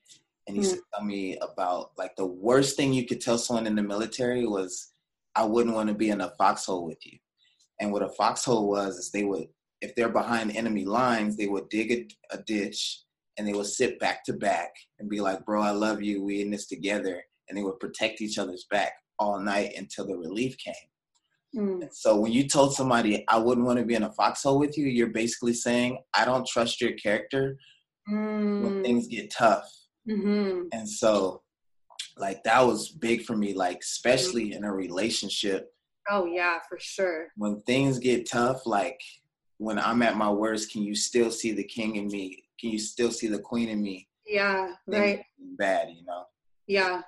and 0.48 0.56
he 0.56 0.62
used 0.62 0.76
mm. 0.76 0.78
to 0.78 0.84
tell 0.94 1.06
me 1.06 1.38
about 1.38 1.92
like 1.98 2.16
the 2.16 2.26
worst 2.26 2.78
thing 2.78 2.94
you 2.94 3.06
could 3.06 3.20
tell 3.20 3.38
someone 3.38 3.68
in 3.68 3.76
the 3.76 3.82
military 3.82 4.46
was 4.46 4.94
I 5.36 5.44
wouldn't 5.44 5.76
want 5.76 5.90
to 5.90 5.96
be 5.96 6.10
in 6.10 6.22
a 6.22 6.34
foxhole 6.38 6.86
with 6.86 7.06
you. 7.06 7.18
And 7.80 7.92
what 7.92 8.02
a 8.02 8.10
foxhole 8.10 8.68
was 8.68 8.98
is 8.98 9.12
they 9.12 9.24
would, 9.24 9.48
if 9.82 9.94
they're 9.96 10.10
behind 10.10 10.56
enemy 10.56 10.86
lines, 10.86 11.38
they 11.38 11.48
would 11.48 11.70
dig 11.70 11.92
a, 11.92 12.36
a 12.36 12.42
ditch 12.42 13.04
and 13.38 13.48
they 13.48 13.54
would 13.54 13.68
sit 13.68 14.00
back 14.00 14.24
to 14.26 14.34
back 14.34 14.74
and 14.98 15.08
be 15.08 15.22
like, 15.22 15.46
"Bro, 15.46 15.62
I 15.62 15.70
love 15.70 16.02
you. 16.02 16.24
We 16.24 16.42
in 16.42 16.50
this 16.50 16.66
together." 16.66 17.24
And 17.48 17.58
they 17.58 17.62
would 17.62 17.80
protect 17.80 18.20
each 18.20 18.40
other's 18.40 18.66
back 18.72 18.94
all 19.20 19.40
night 19.40 19.74
until 19.78 20.08
the 20.08 20.18
relief 20.18 20.58
came. 20.58 20.74
Mm. 21.56 21.94
So 21.94 22.20
when 22.20 22.32
you 22.32 22.48
told 22.48 22.76
somebody, 22.76 23.24
"I 23.28 23.38
wouldn't 23.38 23.66
want 23.66 23.80
to 23.80 23.86
be 23.86 23.96
in 23.96 24.04
a 24.04 24.12
foxhole 24.12 24.60
with 24.60 24.78
you," 24.78 24.86
you're 24.86 25.08
basically 25.08 25.54
saying, 25.54 26.00
"I 26.14 26.26
don't 26.26 26.48
trust 26.48 26.82
your 26.82 26.94
character 26.94 27.58
mm. 28.10 28.62
when 28.62 28.84
things 28.84 29.08
get 29.08 29.32
tough." 29.32 29.70
Mm-hmm. 30.08 30.68
And 30.72 30.88
so, 30.88 31.44
like 32.18 32.44
that 32.44 32.66
was 32.66 32.90
big 32.90 33.24
for 33.24 33.36
me, 33.36 33.54
like 33.54 33.80
especially 33.80 34.54
in 34.54 34.64
a 34.64 34.74
relationship 34.74 35.74
Oh 36.10 36.26
yeah, 36.26 36.60
for 36.68 36.78
sure. 36.80 37.28
When 37.36 37.62
things 37.62 38.00
get 38.00 38.30
tough, 38.30 38.66
like 38.66 39.00
when 39.58 39.78
I'm 39.78 40.02
at 40.02 40.18
my 40.18 40.30
worst, 40.30 40.72
can 40.72 40.84
you 40.84 40.96
still 40.96 41.32
see 41.32 41.52
the 41.52 41.64
king 41.64 41.98
in 41.98 42.08
me? 42.08 42.44
Can 42.60 42.70
you 42.70 42.80
still 42.80 43.12
see 43.12 43.28
the 43.28 43.40
queen 43.40 43.70
in 43.70 43.82
me? 43.82 44.08
Yeah, 44.26 44.74
right. 44.88 45.22
Bad, 45.58 45.90
you 45.90 46.06
know. 46.06 46.24
Yeah. 46.68 47.02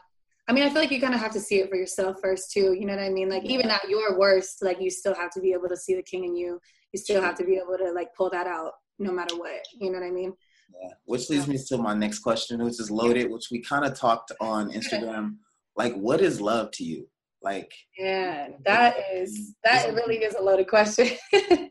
I 0.49 0.51
mean, 0.51 0.63
I 0.63 0.69
feel 0.69 0.81
like 0.81 0.89
you 0.89 0.99
kind 0.99 1.13
of 1.13 1.19
have 1.19 1.31
to 1.33 1.39
see 1.39 1.59
it 1.59 1.69
for 1.69 1.75
yourself 1.75 2.17
first, 2.23 2.51
too. 2.51 2.73
You 2.73 2.88
know 2.88 2.95
what 2.95 3.03
I 3.03 3.09
mean? 3.09 3.29
Like, 3.29 3.45
even 3.45 3.69
at 3.69 3.88
your 3.88 4.17
worst, 4.17 4.63
like, 4.63 4.81
you 4.81 4.89
still 4.89 5.13
have 5.13 5.29
to 5.31 5.39
be 5.39 5.53
able 5.53 5.69
to 5.69 5.77
see 5.77 5.93
the 5.93 6.01
king 6.01 6.25
in 6.25 6.35
you. 6.35 6.59
You 6.91 6.99
still 6.99 7.21
have 7.21 7.35
to 7.35 7.45
be 7.45 7.57
able 7.57 7.77
to, 7.77 7.91
like, 7.91 8.07
pull 8.17 8.31
that 8.31 8.47
out 8.47 8.71
no 8.97 9.12
matter 9.12 9.38
what. 9.38 9.62
You 9.79 9.91
know 9.91 9.99
what 9.99 10.07
I 10.07 10.09
mean? 10.09 10.33
Yeah. 10.81 10.89
Which 11.05 11.29
leads 11.29 11.47
me 11.47 11.59
to 11.67 11.77
my 11.77 11.93
next 11.93 12.19
question, 12.19 12.63
which 12.63 12.79
is 12.79 12.89
loaded, 12.89 13.29
which 13.29 13.49
we 13.51 13.62
kind 13.62 13.85
of 13.85 13.93
talked 13.93 14.31
on 14.41 14.71
Instagram. 14.73 15.35
like, 15.77 15.93
what 15.93 16.19
is 16.19 16.41
love 16.41 16.71
to 16.71 16.83
you? 16.83 17.07
Like, 17.43 17.71
yeah, 17.97 18.49
that 18.65 18.97
is 19.13 19.55
that 19.63 19.93
really 19.93 20.17
is 20.17 20.33
a 20.33 20.41
loaded 20.41 20.67
question. 20.67 21.07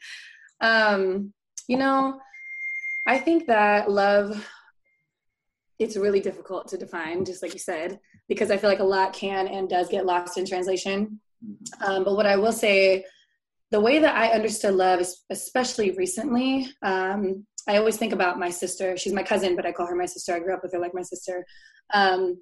um, 0.62 1.34
you 1.66 1.76
know, 1.76 2.18
I 3.06 3.18
think 3.18 3.46
that 3.48 3.90
love 3.90 4.48
it's 5.78 5.96
really 5.96 6.20
difficult 6.20 6.68
to 6.68 6.78
define, 6.78 7.24
just 7.24 7.42
like 7.42 7.52
you 7.52 7.58
said, 7.58 7.98
because 8.28 8.50
I 8.50 8.56
feel 8.56 8.70
like 8.70 8.80
a 8.80 8.84
lot 8.84 9.12
can 9.12 9.46
and 9.46 9.68
does 9.68 9.88
get 9.88 10.06
lost 10.06 10.36
in 10.38 10.44
translation. 10.44 11.20
Mm-hmm. 11.44 11.84
Um, 11.84 12.04
but 12.04 12.16
what 12.16 12.26
I 12.26 12.36
will 12.36 12.52
say, 12.52 13.04
the 13.70 13.80
way 13.80 13.98
that 13.98 14.16
I 14.16 14.30
understood 14.30 14.74
love, 14.74 15.00
is 15.00 15.24
especially 15.30 15.92
recently, 15.92 16.68
um, 16.82 17.46
I 17.68 17.76
always 17.76 17.96
think 17.96 18.12
about 18.12 18.38
my 18.38 18.50
sister. 18.50 18.96
She's 18.96 19.12
my 19.12 19.22
cousin, 19.22 19.54
but 19.54 19.66
I 19.66 19.72
call 19.72 19.86
her 19.86 19.94
my 19.94 20.06
sister. 20.06 20.34
I 20.34 20.40
grew 20.40 20.54
up 20.54 20.62
with 20.62 20.72
her 20.72 20.78
like 20.78 20.94
my 20.94 21.02
sister. 21.02 21.44
Um, 21.92 22.40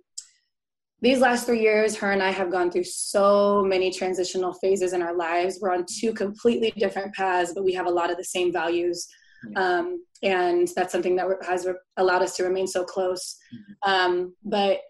these 1.03 1.19
last 1.19 1.45
three 1.45 1.61
years, 1.61 1.97
her 1.97 2.13
and 2.13 2.23
I 2.23 2.31
have 2.31 2.51
gone 2.51 2.71
through 2.71 2.85
so 2.85 3.63
many 3.63 3.91
transitional 3.91 4.55
phases 4.55 4.95
in 4.95 5.03
our 5.03 5.15
lives. 5.15 5.59
We're 5.61 5.75
on 5.75 5.85
two 5.85 6.15
completely 6.15 6.73
different 6.79 7.15
paths, 7.15 7.53
but 7.55 7.65
we 7.65 7.75
have 7.75 7.87
a 7.87 7.91
lot 7.91 8.11
of 8.11 8.17
the 8.17 8.25
same 8.25 8.51
values. 8.51 9.07
Um, 9.55 10.05
and 10.23 10.69
that's 10.75 10.93
something 10.93 11.17
that 11.17 11.27
has 11.47 11.69
allowed 11.97 12.23
us 12.23 12.37
to 12.37 12.45
remain 12.45 12.67
so 12.67 12.85
close. 12.85 13.37
Mm-hmm. 13.55 13.91
Um, 13.91 14.35
but 14.45 14.81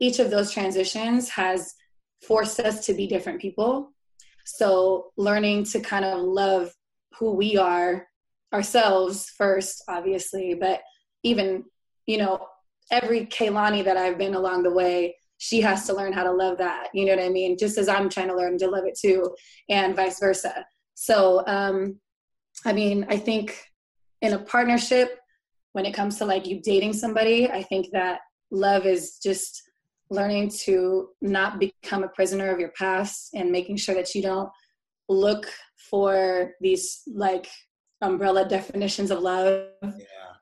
each 0.00 0.18
of 0.18 0.30
those 0.30 0.52
transitions 0.52 1.28
has 1.30 1.74
forced 2.26 2.60
us 2.60 2.86
to 2.86 2.94
be 2.94 3.06
different 3.06 3.40
people. 3.40 3.92
So 4.44 5.10
learning 5.16 5.64
to 5.64 5.80
kind 5.80 6.04
of 6.04 6.20
love 6.20 6.72
who 7.18 7.34
we 7.34 7.56
are 7.56 8.06
ourselves 8.52 9.30
first, 9.36 9.82
obviously, 9.88 10.54
but 10.54 10.80
even, 11.22 11.64
you 12.06 12.18
know, 12.18 12.46
every 12.90 13.26
Keilani 13.26 13.84
that 13.84 13.96
I've 13.96 14.16
been 14.16 14.34
along 14.34 14.62
the 14.62 14.72
way 14.72 15.16
she 15.38 15.60
has 15.60 15.86
to 15.86 15.94
learn 15.94 16.12
how 16.12 16.24
to 16.24 16.32
love 16.32 16.58
that 16.58 16.88
you 16.92 17.06
know 17.06 17.14
what 17.14 17.24
i 17.24 17.28
mean 17.28 17.56
just 17.56 17.78
as 17.78 17.88
i'm 17.88 18.08
trying 18.08 18.28
to 18.28 18.36
learn 18.36 18.58
to 18.58 18.68
love 18.68 18.84
it 18.84 18.98
too 18.98 19.34
and 19.68 19.96
vice 19.96 20.20
versa 20.20 20.66
so 20.94 21.42
um 21.46 21.98
i 22.66 22.72
mean 22.72 23.06
i 23.08 23.16
think 23.16 23.64
in 24.22 24.32
a 24.32 24.38
partnership 24.38 25.18
when 25.72 25.86
it 25.86 25.94
comes 25.94 26.18
to 26.18 26.24
like 26.24 26.46
you 26.46 26.60
dating 26.62 26.92
somebody 26.92 27.48
i 27.50 27.62
think 27.62 27.86
that 27.92 28.20
love 28.50 28.86
is 28.86 29.18
just 29.22 29.62
learning 30.10 30.48
to 30.48 31.08
not 31.20 31.58
become 31.58 32.02
a 32.02 32.08
prisoner 32.08 32.50
of 32.50 32.58
your 32.58 32.72
past 32.78 33.30
and 33.34 33.52
making 33.52 33.76
sure 33.76 33.94
that 33.94 34.14
you 34.14 34.22
don't 34.22 34.48
look 35.08 35.46
for 35.90 36.52
these 36.60 37.02
like 37.06 37.46
umbrella 38.00 38.48
definitions 38.48 39.10
of 39.10 39.20
love 39.20 39.70
yeah. 39.82 39.90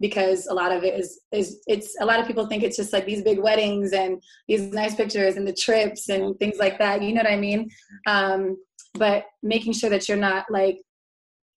because 0.00 0.46
a 0.46 0.54
lot 0.54 0.70
of 0.70 0.84
it 0.84 0.98
is 0.98 1.20
is 1.32 1.62
it's 1.66 1.96
a 2.00 2.04
lot 2.04 2.20
of 2.20 2.26
people 2.26 2.46
think 2.46 2.62
it's 2.62 2.76
just 2.76 2.92
like 2.92 3.06
these 3.06 3.22
big 3.22 3.38
weddings 3.38 3.92
and 3.92 4.22
these 4.46 4.72
nice 4.72 4.94
pictures 4.94 5.36
and 5.36 5.46
the 5.46 5.52
trips 5.52 6.08
and 6.10 6.38
things 6.38 6.58
like 6.58 6.78
that 6.78 7.02
you 7.02 7.14
know 7.14 7.22
what 7.22 7.32
i 7.32 7.36
mean? 7.36 7.68
Um, 8.06 8.56
but 8.94 9.24
making 9.42 9.72
sure 9.72 9.90
that 9.90 10.08
you're 10.08 10.16
not 10.16 10.46
like 10.50 10.78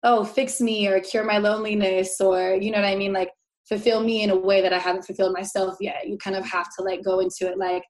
oh 0.04 0.24
fix 0.24 0.62
me 0.62 0.88
or 0.88 1.00
cure 1.00 1.24
my 1.24 1.38
loneliness 1.38 2.20
or 2.22 2.54
you 2.54 2.72
know 2.72 2.80
what 2.80 2.88
i 2.88 2.96
mean 2.96 3.14
like 3.14 3.32
fulfill 3.68 4.02
me 4.02 4.24
in 4.24 4.30
a 4.30 4.36
way 4.36 4.62
that 4.62 4.74
i 4.74 4.78
haven't 4.78 5.04
fulfilled 5.04 5.34
myself 5.34 5.76
yet 5.80 6.08
you 6.08 6.18
kind 6.18 6.36
of 6.36 6.46
have 6.46 6.68
to 6.76 6.84
like 6.84 7.04
go 7.04 7.20
into 7.20 7.48
it 7.48 7.58
like 7.58 7.84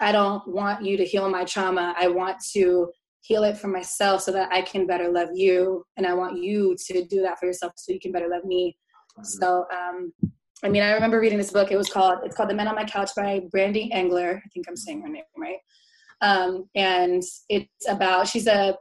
i 0.00 0.10
don't 0.10 0.46
want 0.48 0.84
you 0.84 0.96
to 0.96 1.04
heal 1.04 1.28
my 1.28 1.44
trauma 1.44 1.94
i 1.98 2.08
want 2.08 2.36
to 2.52 2.90
heal 3.24 3.42
it 3.42 3.56
for 3.56 3.68
myself 3.68 4.20
so 4.20 4.30
that 4.30 4.52
I 4.52 4.60
can 4.60 4.86
better 4.86 5.10
love 5.10 5.30
you. 5.34 5.84
And 5.96 6.06
I 6.06 6.12
want 6.12 6.42
you 6.42 6.76
to 6.88 7.04
do 7.06 7.22
that 7.22 7.38
for 7.38 7.46
yourself 7.46 7.72
so 7.76 7.90
you 7.90 7.98
can 7.98 8.12
better 8.12 8.28
love 8.28 8.44
me. 8.44 8.76
So, 9.22 9.64
um, 9.72 10.12
I 10.62 10.68
mean, 10.68 10.82
I 10.82 10.92
remember 10.92 11.18
reading 11.18 11.38
this 11.38 11.50
book. 11.50 11.72
It 11.72 11.78
was 11.78 11.88
called, 11.88 12.18
it's 12.24 12.36
called 12.36 12.50
The 12.50 12.54
Men 12.54 12.68
on 12.68 12.74
My 12.74 12.84
Couch 12.84 13.10
by 13.16 13.40
Brandy 13.50 13.90
Engler. 13.92 14.42
I 14.44 14.48
think 14.50 14.66
I'm 14.68 14.76
saying 14.76 15.00
her 15.00 15.08
name 15.08 15.24
right. 15.38 15.56
Um, 16.20 16.68
and 16.74 17.22
it's 17.48 17.88
about, 17.88 18.28
she's 18.28 18.46
a 18.46 18.76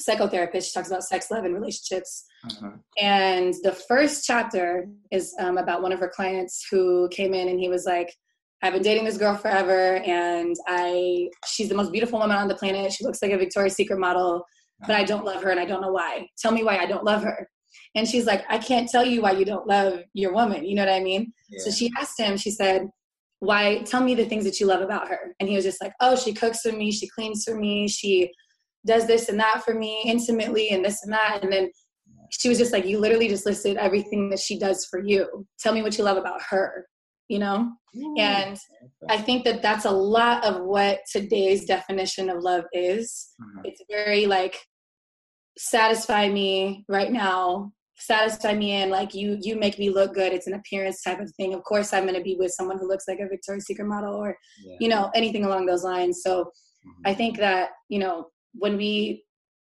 psychotherapist. 0.00 0.66
She 0.66 0.72
talks 0.72 0.88
about 0.88 1.04
sex, 1.04 1.30
love, 1.30 1.44
and 1.44 1.54
relationships. 1.54 2.24
Uh-huh. 2.44 2.70
And 3.00 3.54
the 3.62 3.72
first 3.72 4.24
chapter 4.24 4.86
is 5.10 5.34
um, 5.38 5.58
about 5.58 5.82
one 5.82 5.92
of 5.92 6.00
her 6.00 6.08
clients 6.14 6.66
who 6.70 7.08
came 7.10 7.34
in 7.34 7.48
and 7.48 7.58
he 7.58 7.68
was 7.68 7.84
like, 7.86 8.14
I've 8.62 8.72
been 8.72 8.82
dating 8.82 9.04
this 9.04 9.18
girl 9.18 9.36
forever, 9.36 9.96
and 9.96 10.56
I 10.66 11.28
she's 11.46 11.68
the 11.68 11.74
most 11.74 11.92
beautiful 11.92 12.18
woman 12.18 12.36
on 12.36 12.48
the 12.48 12.54
planet. 12.54 12.92
She 12.92 13.04
looks 13.04 13.20
like 13.20 13.30
a 13.30 13.36
Victoria's 13.36 13.74
Secret 13.74 13.98
model, 13.98 14.42
but 14.80 14.96
I 14.96 15.04
don't 15.04 15.26
love 15.26 15.42
her, 15.42 15.50
and 15.50 15.60
I 15.60 15.66
don't 15.66 15.82
know 15.82 15.92
why. 15.92 16.26
Tell 16.38 16.50
me 16.50 16.64
why 16.64 16.78
I 16.78 16.86
don't 16.86 17.04
love 17.04 17.22
her. 17.24 17.46
And 17.94 18.08
she's 18.08 18.24
like, 18.24 18.42
I 18.48 18.56
can't 18.56 18.88
tell 18.88 19.04
you 19.04 19.20
why 19.20 19.32
you 19.32 19.44
don't 19.44 19.66
love 19.66 20.00
your 20.14 20.32
woman. 20.32 20.64
You 20.64 20.76
know 20.76 20.84
what 20.84 20.94
I 20.94 21.00
mean? 21.00 21.32
Yeah. 21.50 21.64
So 21.64 21.70
she 21.72 21.92
asked 21.98 22.18
him. 22.18 22.38
She 22.38 22.50
said, 22.50 22.88
"Why? 23.40 23.82
Tell 23.82 24.02
me 24.02 24.14
the 24.14 24.24
things 24.24 24.44
that 24.44 24.58
you 24.58 24.66
love 24.66 24.80
about 24.80 25.08
her." 25.08 25.34
And 25.38 25.48
he 25.48 25.56
was 25.56 25.64
just 25.64 25.82
like, 25.82 25.92
"Oh, 26.00 26.16
she 26.16 26.32
cooks 26.32 26.60
for 26.60 26.72
me. 26.72 26.90
She 26.90 27.06
cleans 27.08 27.44
for 27.44 27.56
me. 27.56 27.86
She 27.86 28.30
does 28.86 29.06
this 29.06 29.28
and 29.28 29.40
that 29.40 29.62
for 29.64 29.74
me 29.74 30.02
intimately, 30.06 30.70
and 30.70 30.84
this 30.84 31.02
and 31.02 31.12
that." 31.12 31.40
And 31.42 31.52
then 31.52 31.70
she 32.30 32.48
was 32.48 32.58
just 32.58 32.72
like, 32.72 32.86
"You 32.86 32.98
literally 32.98 33.28
just 33.28 33.46
listed 33.46 33.76
everything 33.76 34.30
that 34.30 34.40
she 34.40 34.58
does 34.58 34.86
for 34.86 35.02
you. 35.04 35.46
Tell 35.60 35.74
me 35.74 35.82
what 35.82 35.98
you 35.98 36.04
love 36.04 36.16
about 36.16 36.42
her." 36.50 36.86
you 37.28 37.38
know 37.38 37.72
Ooh. 37.96 38.14
and 38.18 38.58
i 39.08 39.16
think 39.16 39.44
that 39.44 39.62
that's 39.62 39.84
a 39.84 39.90
lot 39.90 40.44
of 40.44 40.62
what 40.62 41.00
today's 41.10 41.64
definition 41.64 42.28
of 42.28 42.42
love 42.42 42.64
is 42.72 43.30
mm-hmm. 43.40 43.64
it's 43.64 43.82
very 43.90 44.26
like 44.26 44.56
satisfy 45.56 46.28
me 46.28 46.84
right 46.88 47.12
now 47.12 47.72
satisfy 47.96 48.52
me 48.52 48.72
and 48.72 48.90
like 48.90 49.14
you 49.14 49.38
you 49.40 49.56
make 49.56 49.78
me 49.78 49.88
look 49.88 50.14
good 50.14 50.32
it's 50.32 50.48
an 50.48 50.54
appearance 50.54 51.02
type 51.02 51.20
of 51.20 51.32
thing 51.36 51.54
of 51.54 51.62
course 51.62 51.92
i'm 51.92 52.02
going 52.02 52.14
to 52.14 52.22
be 52.22 52.36
with 52.36 52.50
someone 52.50 52.78
who 52.78 52.88
looks 52.88 53.04
like 53.06 53.20
a 53.20 53.28
victoria's 53.28 53.66
secret 53.66 53.86
model 53.86 54.14
or 54.14 54.36
yeah. 54.64 54.76
you 54.80 54.88
know 54.88 55.10
anything 55.14 55.44
along 55.44 55.64
those 55.64 55.84
lines 55.84 56.20
so 56.22 56.40
mm-hmm. 56.40 57.02
i 57.06 57.14
think 57.14 57.38
that 57.38 57.70
you 57.88 58.00
know 58.00 58.26
when 58.54 58.76
we 58.76 59.24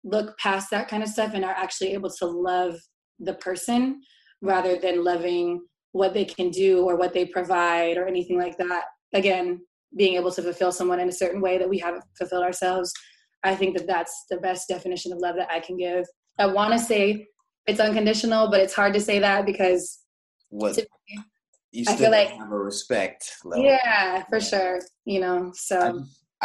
look 0.03 0.37
past 0.37 0.69
that 0.71 0.87
kind 0.87 1.01
of 1.01 1.09
stuff 1.09 1.31
and 1.33 1.43
are 1.43 1.51
actually 1.51 1.93
able 1.93 2.09
to 2.09 2.25
love 2.25 2.75
the 3.19 3.33
person 3.35 4.01
rather 4.41 4.77
than 4.77 5.03
loving 5.03 5.61
what 5.93 6.13
they 6.13 6.25
can 6.25 6.49
do 6.49 6.83
or 6.83 6.95
what 6.95 7.13
they 7.13 7.25
provide 7.25 7.97
or 7.97 8.05
anything 8.05 8.37
like 8.37 8.57
that 8.57 8.83
again 9.13 9.59
being 9.95 10.15
able 10.15 10.31
to 10.31 10.41
fulfill 10.41 10.71
someone 10.71 10.99
in 10.99 11.09
a 11.09 11.13
certain 11.13 11.41
way 11.41 11.57
that 11.57 11.69
we 11.69 11.77
haven't 11.77 12.03
fulfilled 12.17 12.43
ourselves. 12.43 12.91
I 13.43 13.55
think 13.55 13.77
that 13.77 13.87
that's 13.87 14.25
the 14.29 14.37
best 14.37 14.67
definition 14.67 15.13
of 15.13 15.19
love 15.19 15.35
that 15.37 15.49
I 15.49 15.59
can 15.59 15.77
give. 15.77 16.05
I 16.37 16.47
want 16.47 16.73
to 16.73 16.79
say 16.79 17.27
it's 17.67 17.79
unconditional, 17.79 18.49
but 18.49 18.59
it's 18.59 18.73
hard 18.73 18.93
to 18.93 18.99
say 18.99 19.19
that 19.19 19.45
because 19.45 19.99
what 20.49 20.77
you 21.71 21.83
still 21.83 21.95
I 21.95 21.97
feel 21.97 22.11
like 22.11 22.29
have 22.29 22.51
a 22.51 22.57
respect 22.57 23.37
level. 23.43 23.65
Yeah, 23.65 24.23
for 24.25 24.39
sure. 24.39 24.79
You 25.05 25.19
know, 25.21 25.51
so 25.53 25.79
I, 25.79 25.91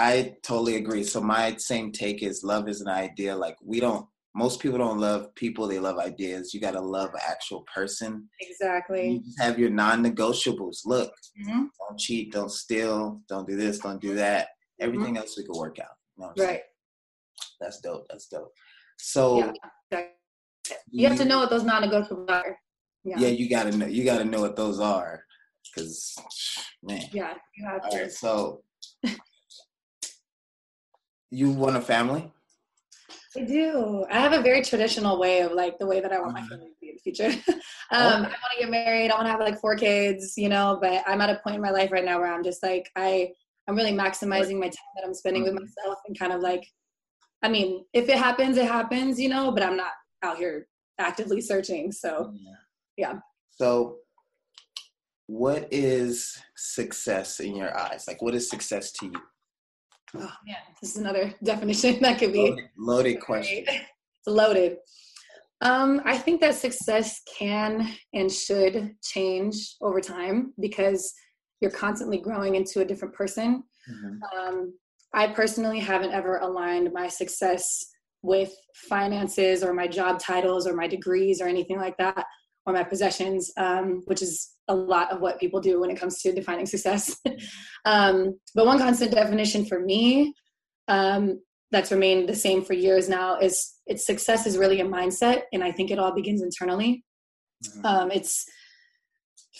I 0.00 0.36
totally 0.42 0.76
agree. 0.76 1.04
So 1.04 1.20
my 1.20 1.54
same 1.56 1.92
take 1.92 2.22
is 2.22 2.42
love 2.42 2.68
is 2.68 2.80
an 2.80 2.88
idea. 2.88 3.36
Like 3.36 3.56
we 3.62 3.80
don't 3.80 4.06
most 4.34 4.60
people 4.60 4.78
don't 4.78 4.98
love 4.98 5.34
people, 5.34 5.66
they 5.66 5.78
love 5.78 5.98
ideas. 5.98 6.54
You 6.54 6.60
gotta 6.60 6.80
love 6.80 7.10
an 7.14 7.20
actual 7.28 7.66
person. 7.74 8.28
Exactly. 8.40 9.22
You 9.24 9.34
have 9.38 9.58
your 9.58 9.70
non 9.70 10.04
negotiables. 10.04 10.78
Look, 10.86 11.12
mm-hmm. 11.38 11.64
don't 11.78 11.98
cheat, 11.98 12.32
don't 12.32 12.50
steal, 12.50 13.20
don't 13.28 13.46
do 13.46 13.56
this, 13.56 13.78
don't 13.78 14.00
do 14.00 14.14
that. 14.14 14.44
Mm-hmm. 14.44 14.84
Everything 14.84 15.14
mm-hmm. 15.14 15.16
else 15.18 15.36
we 15.36 15.44
can 15.44 15.58
work 15.58 15.78
out. 15.80 15.96
You 16.16 16.22
know 16.22 16.28
right. 16.28 16.46
Saying? 16.46 16.60
That's 17.60 17.80
dope. 17.80 18.06
That's 18.08 18.26
dope. 18.28 18.52
So 18.98 19.52
yeah. 19.92 20.02
you 20.90 21.08
have 21.08 21.18
to 21.18 21.24
know 21.24 21.40
what 21.40 21.50
those 21.50 21.64
non 21.64 21.82
negotiables 21.82 22.30
are. 22.30 22.56
Yeah. 23.04 23.18
yeah, 23.18 23.28
you 23.28 23.48
gotta 23.50 23.76
know. 23.76 23.86
You 23.86 24.04
gotta 24.04 24.24
know 24.24 24.40
what 24.40 24.56
those 24.56 24.78
are, 24.78 25.24
because 25.74 26.14
man. 26.82 27.04
Yeah, 27.12 27.34
you 27.56 27.66
have 27.66 27.80
All 27.82 27.90
to. 27.90 27.98
Right, 28.02 28.12
so 28.12 28.62
you 31.30 31.50
want 31.50 31.76
a 31.76 31.80
family? 31.80 32.32
I 33.36 33.42
do. 33.42 34.04
I 34.10 34.18
have 34.18 34.32
a 34.32 34.42
very 34.42 34.62
traditional 34.62 35.18
way 35.18 35.40
of 35.40 35.52
like 35.52 35.78
the 35.78 35.86
way 35.86 36.00
that 36.00 36.12
I 36.12 36.20
want 36.20 36.32
my 36.32 36.40
mm-hmm. 36.40 36.48
family 36.48 36.66
to 36.66 36.74
be 36.80 36.88
in 36.88 36.94
the 36.96 37.00
future. 37.00 37.28
um, 37.48 37.60
I 37.90 38.20
want 38.22 38.32
to 38.54 38.60
get 38.60 38.70
married. 38.70 39.10
I 39.10 39.14
want 39.14 39.26
to 39.26 39.30
have 39.30 39.40
like 39.40 39.60
four 39.60 39.76
kids, 39.76 40.34
you 40.36 40.48
know. 40.48 40.78
But 40.80 41.04
I'm 41.06 41.20
at 41.20 41.30
a 41.30 41.40
point 41.44 41.56
in 41.56 41.62
my 41.62 41.70
life 41.70 41.92
right 41.92 42.04
now 42.04 42.18
where 42.18 42.32
I'm 42.32 42.42
just 42.42 42.62
like 42.62 42.90
I 42.96 43.30
I'm 43.68 43.76
really 43.76 43.92
maximizing 43.92 44.58
my 44.58 44.66
time 44.66 44.92
that 44.96 45.04
I'm 45.04 45.14
spending 45.14 45.44
with 45.44 45.52
mm-hmm. 45.52 45.64
myself 45.64 45.98
and 46.08 46.18
kind 46.18 46.32
of 46.32 46.40
like, 46.40 46.66
I 47.42 47.48
mean, 47.48 47.84
if 47.92 48.08
it 48.08 48.18
happens, 48.18 48.56
it 48.56 48.66
happens, 48.66 49.20
you 49.20 49.28
know. 49.28 49.52
But 49.52 49.62
I'm 49.62 49.76
not 49.76 49.92
out 50.22 50.38
here 50.38 50.66
actively 50.98 51.40
searching. 51.40 51.92
So 51.92 52.32
yeah 52.34 52.54
yeah 53.00 53.18
so 53.50 53.96
what 55.26 55.66
is 55.70 56.36
success 56.56 57.40
in 57.40 57.56
your 57.56 57.76
eyes 57.76 58.04
like 58.06 58.20
what 58.20 58.34
is 58.34 58.48
success 58.48 58.92
to 58.92 59.06
you 59.06 59.22
oh 60.16 60.32
man 60.46 60.56
this 60.80 60.92
is 60.92 60.96
another 60.96 61.32
definition 61.42 62.00
that 62.00 62.18
could 62.18 62.32
be 62.32 62.50
loaded, 62.50 62.68
loaded 62.76 63.20
question. 63.20 63.64
It's 63.68 64.26
loaded. 64.26 64.76
Um, 65.62 66.00
I 66.04 66.16
think 66.16 66.40
that 66.40 66.54
success 66.54 67.20
can 67.38 67.94
and 68.14 68.32
should 68.32 68.94
change 69.02 69.76
over 69.82 70.00
time 70.00 70.54
because 70.58 71.12
you're 71.60 71.70
constantly 71.70 72.18
growing 72.18 72.54
into 72.54 72.80
a 72.80 72.84
different 72.84 73.14
person. 73.14 73.62
Mm-hmm. 73.90 74.38
Um, 74.38 74.74
I 75.12 75.26
personally 75.28 75.78
haven't 75.78 76.12
ever 76.12 76.38
aligned 76.38 76.92
my 76.94 77.08
success 77.08 77.86
with 78.22 78.54
finances 78.74 79.62
or 79.62 79.74
my 79.74 79.86
job 79.86 80.18
titles 80.18 80.66
or 80.66 80.74
my 80.74 80.86
degrees 80.86 81.40
or 81.40 81.48
anything 81.48 81.78
like 81.78 81.96
that 81.98 82.24
or 82.66 82.72
my 82.72 82.84
possessions, 82.84 83.52
um, 83.56 84.02
which 84.06 84.22
is 84.22 84.50
a 84.68 84.74
lot 84.74 85.10
of 85.10 85.20
what 85.20 85.40
people 85.40 85.60
do 85.60 85.80
when 85.80 85.90
it 85.90 85.98
comes 85.98 86.20
to 86.22 86.32
defining 86.32 86.66
success. 86.66 87.16
um, 87.84 88.38
but 88.54 88.66
one 88.66 88.78
constant 88.78 89.12
definition 89.12 89.64
for 89.64 89.80
me 89.80 90.34
um, 90.88 91.40
that's 91.70 91.90
remained 91.90 92.28
the 92.28 92.34
same 92.34 92.62
for 92.62 92.74
years 92.74 93.08
now 93.08 93.38
is 93.38 93.74
it's 93.86 94.06
success 94.06 94.46
is 94.46 94.58
really 94.58 94.80
a 94.80 94.84
mindset, 94.84 95.42
and 95.52 95.64
I 95.64 95.72
think 95.72 95.90
it 95.90 95.98
all 95.98 96.14
begins 96.14 96.42
internally. 96.42 97.04
Mm-hmm. 97.64 97.86
Um, 97.86 98.10
it's 98.10 98.46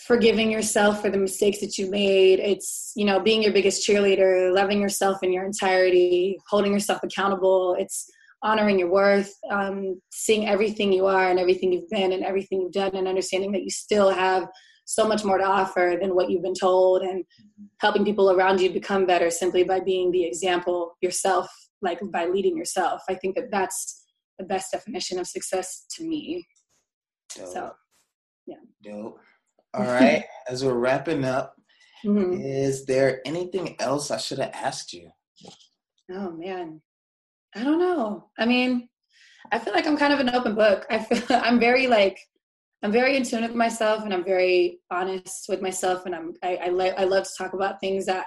forgiving 0.07 0.49
yourself 0.49 1.01
for 1.01 1.09
the 1.09 1.17
mistakes 1.17 1.59
that 1.59 1.77
you 1.77 1.89
made 1.89 2.39
it's 2.39 2.91
you 2.95 3.05
know 3.05 3.19
being 3.19 3.43
your 3.43 3.53
biggest 3.53 3.87
cheerleader 3.87 4.53
loving 4.53 4.81
yourself 4.81 5.21
in 5.21 5.31
your 5.31 5.45
entirety 5.45 6.37
holding 6.49 6.73
yourself 6.73 7.01
accountable 7.03 7.75
it's 7.77 8.09
honoring 8.43 8.79
your 8.79 8.89
worth, 8.89 9.33
um, 9.51 10.01
seeing 10.11 10.47
everything 10.47 10.91
you 10.91 11.05
are 11.05 11.29
and 11.29 11.39
everything 11.39 11.71
you've 11.71 11.89
been 11.89 12.11
and 12.11 12.23
everything 12.23 12.61
you've 12.61 12.71
done, 12.71 12.95
and 12.95 13.07
understanding 13.07 13.51
that 13.51 13.63
you 13.63 13.69
still 13.69 14.09
have 14.09 14.47
so 14.85 15.07
much 15.07 15.23
more 15.23 15.37
to 15.37 15.43
offer 15.43 15.97
than 16.01 16.15
what 16.15 16.29
you've 16.29 16.41
been 16.41 16.53
told, 16.53 17.01
and 17.01 17.23
mm-hmm. 17.23 17.63
helping 17.79 18.03
people 18.03 18.31
around 18.31 18.59
you 18.59 18.71
become 18.71 19.05
better 19.05 19.29
simply 19.29 19.63
by 19.63 19.79
being 19.79 20.11
the 20.11 20.23
example 20.23 20.97
yourself, 21.01 21.47
like 21.81 21.99
by 22.11 22.25
leading 22.25 22.57
yourself. 22.57 23.01
I 23.07 23.15
think 23.15 23.35
that 23.35 23.51
that's 23.51 24.03
the 24.37 24.45
best 24.45 24.71
definition 24.71 25.19
of 25.19 25.27
success 25.27 25.85
to 25.97 26.03
me. 26.03 26.45
Dope. 27.35 27.47
So, 27.47 27.71
yeah. 28.47 28.57
Dope. 28.83 29.19
All 29.73 29.85
right. 29.85 30.25
As 30.47 30.65
we're 30.65 30.73
wrapping 30.73 31.23
up, 31.23 31.55
mm-hmm. 32.03 32.41
is 32.41 32.85
there 32.85 33.21
anything 33.25 33.75
else 33.79 34.11
I 34.11 34.17
should 34.17 34.39
have 34.39 34.51
asked 34.53 34.93
you? 34.93 35.09
Oh 36.11 36.31
man. 36.31 36.81
I 37.55 37.63
don't 37.63 37.79
know. 37.79 38.29
I 38.37 38.45
mean, 38.45 38.87
I 39.51 39.59
feel 39.59 39.73
like 39.73 39.85
I'm 39.85 39.97
kind 39.97 40.13
of 40.13 40.19
an 40.19 40.33
open 40.33 40.55
book. 40.55 40.85
I 40.89 40.99
feel 40.99 41.23
I'm 41.29 41.59
very 41.59 41.87
like 41.87 42.19
I'm 42.83 42.91
very 42.91 43.15
in 43.15 43.23
tune 43.23 43.43
with 43.43 43.53
myself 43.53 44.03
and 44.03 44.13
I'm 44.13 44.23
very 44.23 44.79
honest 44.89 45.45
with 45.49 45.61
myself 45.61 46.05
and 46.05 46.15
I'm 46.15 46.33
I 46.43 46.55
I, 46.55 46.67
I 46.97 47.03
love 47.03 47.25
to 47.25 47.29
talk 47.37 47.53
about 47.53 47.79
things 47.79 48.05
that 48.05 48.25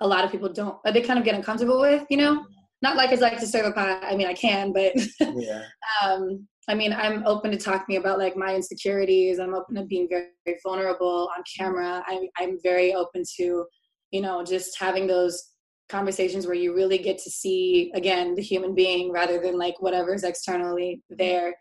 a 0.00 0.06
lot 0.06 0.24
of 0.24 0.30
people 0.30 0.52
don't 0.52 0.76
they 0.84 1.00
kind 1.00 1.18
of 1.18 1.24
get 1.24 1.34
uncomfortable 1.34 1.80
with, 1.80 2.04
you 2.10 2.16
know? 2.16 2.44
Not 2.82 2.96
like 2.96 3.10
I'd 3.10 3.20
like 3.20 3.38
to 3.40 3.46
serve 3.46 3.66
a 3.66 3.72
pie. 3.72 3.98
I 4.02 4.16
mean 4.16 4.26
I 4.26 4.34
can, 4.34 4.72
but 4.72 4.94
yeah. 5.20 5.64
um 6.04 6.46
I 6.68 6.74
mean 6.74 6.92
I'm 6.92 7.26
open 7.26 7.50
to 7.50 7.56
talking 7.56 7.96
about 7.96 8.18
like 8.18 8.36
my 8.36 8.54
insecurities. 8.54 9.38
I'm 9.38 9.54
open 9.54 9.74
to 9.76 9.84
being 9.84 10.08
very, 10.08 10.28
very 10.44 10.58
vulnerable 10.62 11.30
on 11.36 11.42
camera. 11.58 12.02
I 12.06 12.28
I'm 12.38 12.58
very 12.62 12.94
open 12.94 13.24
to, 13.36 13.66
you 14.12 14.20
know, 14.20 14.44
just 14.44 14.78
having 14.78 15.06
those 15.06 15.53
conversations 15.88 16.46
where 16.46 16.54
you 16.54 16.74
really 16.74 16.98
get 16.98 17.18
to 17.18 17.30
see 17.30 17.92
again 17.94 18.34
the 18.34 18.42
human 18.42 18.74
being 18.74 19.12
rather 19.12 19.40
than 19.40 19.58
like 19.58 19.74
whatever's 19.80 20.24
externally 20.24 21.02
there 21.10 21.54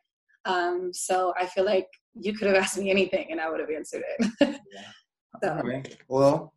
um, 0.46 0.92
so 0.94 1.34
i 1.40 1.46
feel 1.46 1.66
like 1.66 1.88
you 2.14 2.34
could 2.34 2.48
have 2.48 2.56
asked 2.56 2.78
me 2.78 2.90
anything 2.90 3.28
and 3.32 3.42
i 3.42 3.50
would 3.50 3.60
have 3.60 3.70
answered 3.70 4.04
it 4.20 4.60
so. 5.44 5.62
right. 5.64 5.98
well 6.08 6.54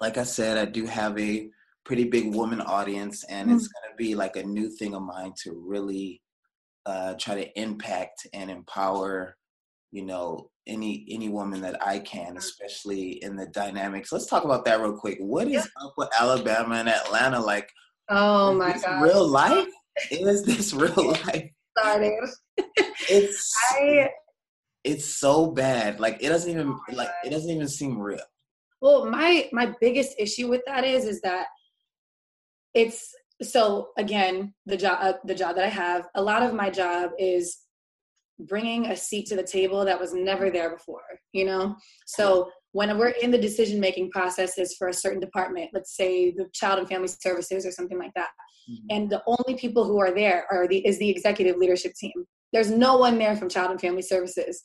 like 0.00 0.16
i 0.16 0.22
said 0.22 0.56
i 0.56 0.64
do 0.64 0.86
have 0.86 1.18
a 1.18 1.48
pretty 1.84 2.04
big 2.04 2.32
woman 2.34 2.60
audience 2.60 3.24
and 3.24 3.48
mm-hmm. 3.48 3.56
it's 3.56 3.68
going 3.68 3.90
to 3.90 3.96
be 3.96 4.14
like 4.14 4.36
a 4.36 4.42
new 4.42 4.70
thing 4.70 4.94
of 4.94 5.02
mine 5.02 5.32
to 5.42 5.52
really 5.66 6.20
uh, 6.86 7.14
try 7.14 7.34
to 7.34 7.60
impact 7.60 8.26
and 8.32 8.50
empower 8.50 9.36
you 9.90 10.04
know 10.04 10.50
any 10.66 11.06
any 11.10 11.28
woman 11.28 11.60
that 11.62 11.84
I 11.84 11.98
can, 11.98 12.36
especially 12.36 13.22
in 13.22 13.36
the 13.36 13.46
dynamics. 13.46 14.12
Let's 14.12 14.26
talk 14.26 14.44
about 14.44 14.64
that 14.64 14.80
real 14.80 14.96
quick. 14.96 15.18
What 15.20 15.46
is 15.48 15.54
yeah. 15.54 15.84
up 15.84 15.94
with 15.96 16.08
Alabama 16.18 16.76
and 16.76 16.88
Atlanta? 16.88 17.40
Like, 17.40 17.68
oh 18.08 18.54
my 18.54 18.78
god, 18.78 19.02
real 19.02 19.26
life? 19.28 19.68
is 20.10 20.44
this 20.44 20.72
real 20.72 21.12
life? 21.12 21.50
Started. 21.78 22.28
it's 23.08 23.54
I. 23.72 24.08
It's 24.84 25.18
so 25.18 25.52
bad. 25.52 26.00
Like 26.00 26.18
it 26.20 26.28
doesn't 26.28 26.50
even 26.50 26.68
oh 26.68 26.94
like 26.94 27.10
it 27.24 27.30
doesn't 27.30 27.50
even 27.50 27.68
seem 27.68 27.98
real. 27.98 28.18
Well, 28.80 29.06
my 29.06 29.48
my 29.52 29.74
biggest 29.80 30.14
issue 30.18 30.48
with 30.48 30.62
that 30.66 30.84
is 30.84 31.04
is 31.04 31.20
that 31.22 31.46
it's 32.74 33.14
so 33.42 33.88
again 33.96 34.54
the 34.66 34.76
job 34.76 34.98
uh, 35.00 35.12
the 35.24 35.34
job 35.34 35.56
that 35.56 35.64
I 35.64 35.68
have. 35.68 36.08
A 36.14 36.22
lot 36.22 36.42
of 36.42 36.54
my 36.54 36.68
job 36.68 37.10
is 37.18 37.58
bringing 38.48 38.86
a 38.86 38.96
seat 38.96 39.26
to 39.26 39.36
the 39.36 39.42
table 39.42 39.84
that 39.84 40.00
was 40.00 40.12
never 40.12 40.50
there 40.50 40.70
before 40.70 41.02
you 41.32 41.44
know? 41.44 41.76
So 42.06 42.50
when 42.72 42.96
we're 42.98 43.08
in 43.08 43.30
the 43.30 43.38
decision 43.38 43.80
making 43.80 44.10
processes 44.10 44.74
for 44.78 44.88
a 44.88 44.94
certain 44.94 45.20
department 45.20 45.70
let's 45.72 45.96
say 45.96 46.32
the 46.32 46.46
child 46.52 46.78
and 46.78 46.88
family 46.88 47.08
services 47.08 47.66
or 47.66 47.70
something 47.70 47.98
like 47.98 48.12
that 48.14 48.30
mm-hmm. 48.70 48.86
and 48.90 49.10
the 49.10 49.22
only 49.26 49.58
people 49.58 49.84
who 49.84 50.00
are 50.00 50.14
there 50.14 50.46
are 50.50 50.66
the 50.66 50.78
is 50.86 50.98
the 50.98 51.08
executive 51.08 51.56
leadership 51.56 51.92
team. 51.94 52.24
There's 52.52 52.70
no 52.70 52.96
one 52.96 53.18
there 53.18 53.36
from 53.36 53.48
child 53.48 53.70
and 53.70 53.80
family 53.80 54.02
services. 54.02 54.62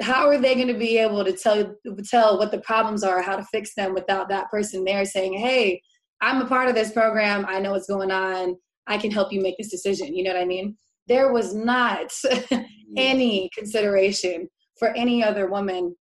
How 0.00 0.28
are 0.28 0.38
they 0.38 0.54
going 0.54 0.68
to 0.68 0.74
be 0.74 0.98
able 0.98 1.24
to 1.24 1.32
tell 1.32 1.74
tell 2.04 2.38
what 2.38 2.50
the 2.50 2.60
problems 2.60 3.02
are 3.02 3.22
how 3.22 3.36
to 3.36 3.44
fix 3.44 3.74
them 3.74 3.94
without 3.94 4.28
that 4.28 4.50
person 4.50 4.84
there 4.84 5.04
saying 5.04 5.34
hey 5.34 5.80
i'm 6.20 6.42
a 6.42 6.46
part 6.46 6.68
of 6.68 6.74
this 6.74 6.92
program. 6.92 7.44
I 7.48 7.60
know 7.60 7.72
what's 7.72 7.88
going 7.88 8.10
on. 8.10 8.56
I 8.86 8.98
can 8.98 9.10
help 9.10 9.32
you 9.32 9.40
make 9.40 9.56
this 9.58 9.70
decision. 9.70 10.14
You 10.14 10.24
know 10.24 10.32
what 10.32 10.42
i 10.42 10.44
mean 10.44 10.76
there 11.08 11.32
was 11.32 11.54
not 11.54 12.12
any 12.96 13.50
consideration 13.56 14.48
for 14.78 14.88
any 14.90 15.22
other 15.22 15.48
woman 15.48 15.94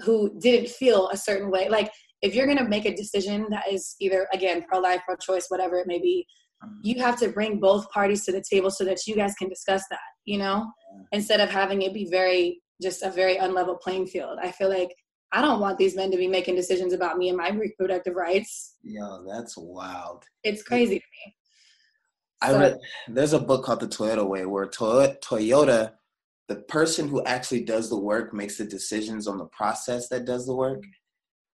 who 0.00 0.38
didn't 0.40 0.68
feel 0.68 1.08
a 1.08 1.16
certain 1.16 1.50
way. 1.50 1.68
Like 1.68 1.90
if 2.22 2.34
you're 2.34 2.46
going 2.46 2.58
to 2.58 2.68
make 2.68 2.86
a 2.86 2.94
decision 2.94 3.46
that 3.50 3.70
is 3.70 3.96
either 4.00 4.26
again 4.32 4.64
pro-life, 4.68 5.02
pro-choice, 5.06 5.46
whatever 5.48 5.76
it 5.76 5.86
may 5.86 5.98
be, 5.98 6.26
mm-hmm. 6.64 6.80
you 6.82 7.02
have 7.02 7.18
to 7.20 7.28
bring 7.28 7.60
both 7.60 7.90
parties 7.90 8.24
to 8.24 8.32
the 8.32 8.44
table 8.48 8.70
so 8.70 8.84
that 8.84 9.06
you 9.06 9.14
guys 9.14 9.34
can 9.34 9.48
discuss 9.48 9.82
that. 9.90 9.98
You 10.24 10.38
know, 10.38 10.66
instead 11.12 11.40
of 11.40 11.50
having 11.50 11.82
it 11.82 11.94
be 11.94 12.08
very 12.10 12.60
just 12.80 13.02
a 13.02 13.10
very 13.10 13.36
unlevel 13.36 13.80
playing 13.80 14.06
field. 14.06 14.38
I 14.40 14.52
feel 14.52 14.68
like 14.68 14.94
I 15.32 15.42
don't 15.42 15.60
want 15.60 15.78
these 15.78 15.96
men 15.96 16.10
to 16.10 16.16
be 16.16 16.28
making 16.28 16.54
decisions 16.54 16.92
about 16.92 17.18
me 17.18 17.28
and 17.28 17.36
my 17.36 17.50
reproductive 17.50 18.14
rights. 18.14 18.76
Yo, 18.82 19.24
that's 19.28 19.56
wild. 19.56 20.24
It's 20.42 20.62
crazy 20.62 20.98
to 20.98 21.04
me. 21.04 21.36
I 22.40 22.52
read 22.52 22.78
there's 23.08 23.32
a 23.32 23.40
book 23.40 23.64
called 23.64 23.80
The 23.80 23.88
Toyota 23.88 24.26
Way 24.26 24.46
where 24.46 24.68
Toyota, 24.68 25.92
the 26.48 26.56
person 26.56 27.08
who 27.08 27.24
actually 27.24 27.64
does 27.64 27.90
the 27.90 27.98
work 27.98 28.32
makes 28.32 28.58
the 28.58 28.64
decisions 28.64 29.26
on 29.26 29.38
the 29.38 29.46
process 29.46 30.08
that 30.08 30.24
does 30.24 30.46
the 30.46 30.54
work. 30.54 30.82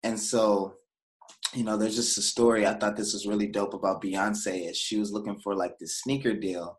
And 0.04 0.19
so 0.19 0.76
you 1.54 1.63
know, 1.63 1.78
there's 1.78 1.96
just 1.96 2.17
a 2.17 2.22
story. 2.22 2.65
I 2.65 2.74
thought 2.74 2.96
this 2.96 3.13
was 3.13 3.28
really 3.28 3.48
dope 3.48 3.74
about 3.74 4.02
Beyonce 4.02 4.69
as 4.69 4.78
she 4.78 4.98
was 4.98 5.12
looking 5.12 5.38
for 5.39 5.56
like 5.56 5.78
this 5.78 6.00
sneaker 6.00 6.34
deal. 6.34 6.78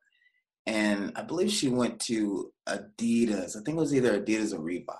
And 0.66 1.12
I 1.14 1.22
believe 1.22 1.50
she 1.50 1.68
went 1.68 2.00
to 2.02 2.52
Adidas. 2.68 3.56
I 3.56 3.62
think 3.62 3.76
it 3.76 3.80
was 3.80 3.94
either 3.94 4.20
Adidas 4.20 4.52
or 4.52 4.60
Reebok. 4.60 4.96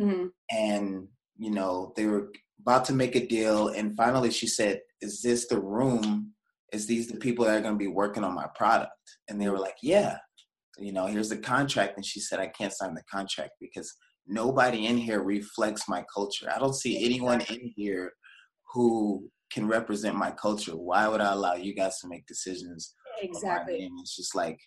Mm-hmm. 0.00 0.26
And, 0.50 1.08
you 1.38 1.50
know, 1.50 1.92
they 1.96 2.06
were 2.06 2.30
about 2.60 2.84
to 2.86 2.92
make 2.92 3.16
a 3.16 3.26
deal. 3.26 3.68
And 3.68 3.96
finally 3.96 4.30
she 4.30 4.46
said, 4.46 4.80
Is 5.00 5.22
this 5.22 5.46
the 5.46 5.58
room? 5.58 6.32
Is 6.76 6.86
these 6.86 7.08
the 7.08 7.16
people 7.16 7.46
that 7.46 7.56
are 7.56 7.62
going 7.62 7.74
to 7.74 7.78
be 7.78 7.86
working 7.86 8.22
on 8.22 8.34
my 8.34 8.48
product? 8.54 8.92
And 9.28 9.40
they 9.40 9.48
were 9.48 9.58
like, 9.58 9.76
Yeah. 9.82 10.18
You 10.78 10.92
know, 10.92 11.06
here's 11.06 11.30
the 11.30 11.38
contract. 11.38 11.94
And 11.96 12.04
she 12.04 12.20
said, 12.20 12.38
I 12.38 12.48
can't 12.48 12.72
sign 12.72 12.94
the 12.94 13.02
contract 13.10 13.52
because 13.62 13.90
nobody 14.26 14.86
in 14.86 14.98
here 14.98 15.22
reflects 15.22 15.88
my 15.88 16.04
culture. 16.14 16.52
I 16.54 16.58
don't 16.58 16.74
see 16.74 17.02
anyone 17.02 17.40
in 17.40 17.72
here 17.74 18.12
who 18.74 19.26
can 19.50 19.66
represent 19.66 20.16
my 20.16 20.32
culture. 20.32 20.72
Why 20.72 21.08
would 21.08 21.22
I 21.22 21.32
allow 21.32 21.54
you 21.54 21.74
guys 21.74 21.98
to 22.00 22.08
make 22.08 22.26
decisions? 22.26 22.94
Exactly. 23.22 23.90
It's 24.00 24.16
just 24.16 24.34
like, 24.34 24.58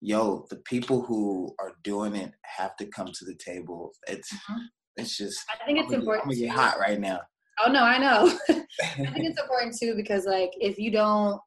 yo, 0.00 0.46
the 0.48 0.56
people 0.64 1.02
who 1.02 1.54
are 1.58 1.72
doing 1.84 2.14
it 2.14 2.32
have 2.44 2.74
to 2.76 2.86
come 2.86 3.08
to 3.08 3.24
the 3.26 3.36
table. 3.44 3.92
It's 4.08 4.32
mm-hmm. 4.32 4.62
it's 4.96 5.18
just. 5.18 5.38
I 5.52 5.66
think 5.66 5.80
it's 5.80 5.92
I'm 5.92 6.00
important. 6.00 6.24
I'm 6.24 6.30
gonna 6.30 6.46
get 6.46 6.56
hot 6.56 6.78
right 6.78 6.98
now. 6.98 7.20
Oh 7.64 7.70
no, 7.70 7.82
I 7.82 7.98
know. 7.98 8.38
I 8.48 8.94
think 8.96 9.24
it's 9.24 9.40
important 9.42 9.76
too 9.78 9.94
because 9.94 10.26
like 10.26 10.52
if 10.60 10.78
you 10.78 10.90
don't, 10.90 11.40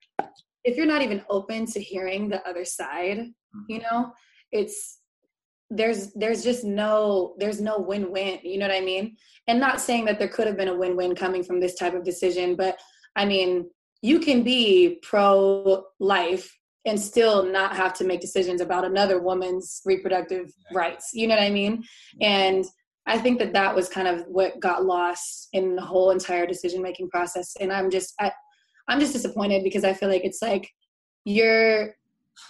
if 0.63 0.75
you're 0.75 0.85
not 0.85 1.01
even 1.01 1.23
open 1.29 1.65
to 1.67 1.79
hearing 1.79 2.29
the 2.29 2.47
other 2.47 2.65
side, 2.65 3.17
mm-hmm. 3.17 3.63
you 3.67 3.79
know, 3.79 4.11
it's 4.51 4.99
there's 5.69 6.13
there's 6.13 6.43
just 6.43 6.63
no 6.63 7.35
there's 7.37 7.61
no 7.61 7.77
win-win 7.77 8.39
you 8.43 8.57
know 8.57 8.67
what 8.67 8.75
i 8.75 8.81
mean 8.81 9.15
and 9.47 9.59
not 9.59 9.79
saying 9.79 10.03
that 10.03 10.17
there 10.17 10.27
could 10.27 10.47
have 10.47 10.57
been 10.57 10.67
a 10.67 10.75
win-win 10.75 11.13
coming 11.13 11.43
from 11.43 11.59
this 11.59 11.75
type 11.75 11.93
of 11.93 12.03
decision 12.03 12.55
but 12.55 12.79
i 13.15 13.23
mean 13.23 13.69
you 14.01 14.19
can 14.19 14.41
be 14.41 14.99
pro 15.03 15.83
life 15.99 16.57
and 16.85 16.99
still 16.99 17.43
not 17.43 17.75
have 17.75 17.93
to 17.93 18.03
make 18.03 18.19
decisions 18.19 18.61
about 18.61 18.85
another 18.85 19.21
woman's 19.21 19.81
reproductive 19.85 20.51
rights 20.73 21.11
you 21.13 21.27
know 21.27 21.35
what 21.35 21.43
i 21.43 21.51
mean 21.51 21.83
and 22.19 22.65
i 23.09 23.17
think 23.17 23.39
that 23.39 23.53
that 23.53 23.75
was 23.75 23.89
kind 23.89 24.07
of 24.07 24.23
what 24.27 24.59
got 24.59 24.85
lost 24.85 25.49
in 25.53 25.75
the 25.75 25.81
whole 25.81 26.11
entire 26.11 26.45
decision 26.45 26.81
making 26.81 27.09
process. 27.09 27.55
And 27.59 27.71
i'm 27.71 27.89
just 27.89 28.13
I, 28.19 28.31
i'm 28.87 28.99
just 28.99 29.13
disappointed 29.13 29.63
because 29.63 29.83
i 29.83 29.93
feel 29.93 30.09
like 30.09 30.25
it's 30.25 30.41
like 30.41 30.69
you're 31.25 31.95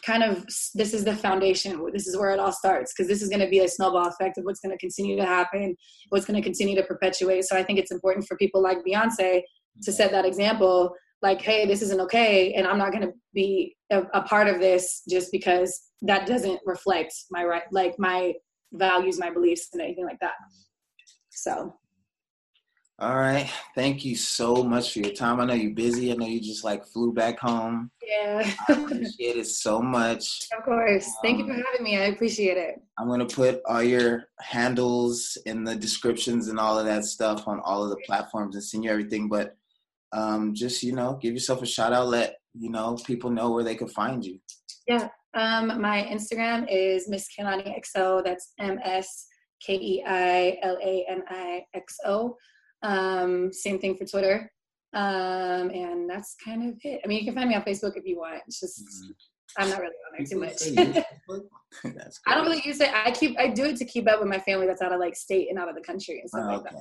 kind 0.05 0.21
of 0.21 0.45
this 0.75 0.93
is 0.93 1.03
the 1.03 1.15
foundation. 1.15 1.83
This 1.91 2.05
is 2.05 2.15
where 2.15 2.29
it 2.29 2.39
all 2.39 2.51
starts. 2.51 2.93
Because 2.93 3.07
this 3.07 3.23
is 3.23 3.29
going 3.29 3.41
to 3.41 3.49
be 3.49 3.59
a 3.59 3.67
snowball 3.67 4.07
effect 4.07 4.37
of 4.37 4.43
what's 4.43 4.59
going 4.59 4.71
to 4.71 4.77
continue 4.77 5.15
to 5.15 5.25
happen 5.25 5.75
what's 6.09 6.25
going 6.25 6.39
to 6.39 6.43
continue 6.43 6.75
to 6.75 6.83
perpetuate. 6.83 7.45
So 7.45 7.57
i 7.57 7.63
think 7.63 7.79
it's 7.79 7.91
important 7.91 8.27
for 8.27 8.37
people 8.37 8.61
like 8.61 8.79
beyonce 8.87 9.41
to 9.83 9.91
set 9.91 10.11
that 10.11 10.25
example 10.25 10.93
like 11.21 11.41
hey 11.41 11.65
this 11.65 11.81
isn't 11.81 11.99
okay 12.01 12.53
and 12.53 12.67
i'm 12.67 12.77
not 12.77 12.91
going 12.91 13.05
to 13.05 13.13
be 13.33 13.75
a, 13.91 14.01
a, 14.13 14.21
part 14.21 14.47
of 14.47 14.59
this 14.59 15.03
just 15.09 15.31
because 15.31 15.81
that 16.01 16.25
doesn't 16.25 16.59
reflect 16.65 17.13
my 17.31 17.43
right 17.43 17.63
like 17.71 17.95
my 17.97 18.33
values 18.73 19.19
my 19.19 19.29
beliefs 19.29 19.69
and 19.73 19.81
anything 19.81 20.05
like 20.05 20.19
that 20.19 20.33
so 21.29 21.73
all 23.01 23.15
right. 23.15 23.49
Thank 23.75 24.03
you 24.03 24.17
so 24.17 24.61
much 24.61 24.91
for 24.91 24.99
your 24.99 25.13
time. 25.13 25.39
I 25.39 25.45
know 25.45 25.53
you're 25.53 25.71
busy. 25.71 26.11
I 26.11 26.15
know 26.15 26.25
you 26.25 26.41
just 26.41 26.65
like 26.65 26.85
flew 26.85 27.13
back 27.13 27.39
home. 27.39 27.89
Yeah. 28.05 28.51
I 28.67 28.73
appreciate 28.73 29.37
it 29.37 29.47
so 29.47 29.81
much. 29.81 30.49
Of 30.57 30.65
course. 30.65 31.07
Um, 31.07 31.13
Thank 31.23 31.37
you 31.37 31.45
for 31.45 31.53
um, 31.53 31.63
having 31.65 31.81
me. 31.85 31.97
I 31.97 32.07
appreciate 32.07 32.57
it. 32.57 32.81
I'm 32.97 33.07
going 33.07 33.25
to 33.25 33.33
put 33.33 33.61
all 33.65 33.81
your 33.81 34.25
handles 34.41 35.37
in 35.45 35.63
the 35.63 35.77
descriptions 35.77 36.49
and 36.49 36.59
all 36.59 36.77
of 36.77 36.85
that 36.87 37.05
stuff 37.05 37.47
on 37.47 37.61
all 37.61 37.85
of 37.85 37.89
the 37.89 38.03
platforms 38.05 38.55
and 38.55 38.63
send 38.63 38.83
you 38.83 38.91
everything. 38.91 39.29
But 39.29 39.55
um, 40.11 40.53
just, 40.53 40.83
you 40.83 40.91
know, 40.91 41.17
give 41.21 41.33
yourself 41.33 41.61
a 41.61 41.65
shout 41.65 41.93
out. 41.93 42.09
Let, 42.09 42.35
you 42.53 42.69
know, 42.69 42.97
people 43.05 43.29
know 43.29 43.51
where 43.51 43.63
they 43.63 43.75
can 43.75 43.87
find 43.87 44.25
you. 44.25 44.39
Yeah. 44.89 45.07
Um, 45.33 45.79
my 45.81 46.03
Instagram 46.03 46.65
is 46.69 47.07
Miss 47.07 47.27
Keilani 47.27 47.79
XO. 47.79 48.23
That's 48.23 48.53
M 48.59 48.79
S 48.83 49.27
K 49.65 49.75
E 49.75 50.03
I 50.05 50.57
L 50.63 50.77
A 50.81 51.05
N 51.09 51.23
I 51.29 51.63
X 51.73 51.97
O. 52.05 52.35
Um, 52.81 53.51
same 53.53 53.79
thing 53.79 53.95
for 53.95 54.05
Twitter. 54.05 54.51
Um, 54.93 55.69
and 55.69 56.09
that's 56.09 56.35
kind 56.43 56.69
of 56.69 56.75
it. 56.83 57.01
I 57.03 57.07
mean, 57.07 57.19
you 57.19 57.25
can 57.25 57.35
find 57.35 57.49
me 57.49 57.55
on 57.55 57.61
Facebook 57.61 57.95
if 57.95 58.05
you 58.05 58.17
want. 58.17 58.41
It's 58.47 58.59
just 58.59 58.81
mm-hmm. 58.81 59.11
I'm 59.57 59.69
not 59.69 59.79
really 59.79 59.93
on 60.07 60.17
there 60.17 60.25
too 60.25 60.39
much. 60.39 60.61
I 62.27 62.35
don't 62.35 62.45
really 62.45 62.61
use 62.65 62.79
it. 62.81 62.89
I 62.93 63.11
keep 63.11 63.37
I 63.37 63.47
do 63.47 63.65
it 63.65 63.77
to 63.77 63.85
keep 63.85 64.09
up 64.09 64.19
with 64.19 64.29
my 64.29 64.39
family 64.39 64.65
that's 64.65 64.81
out 64.81 64.93
of 64.93 64.99
like 64.99 65.15
state 65.15 65.49
and 65.49 65.59
out 65.59 65.69
of 65.69 65.75
the 65.75 65.81
country 65.81 66.19
and 66.19 66.29
stuff 66.29 66.45
oh, 66.45 66.53
like 66.53 66.63
that. 66.63 66.75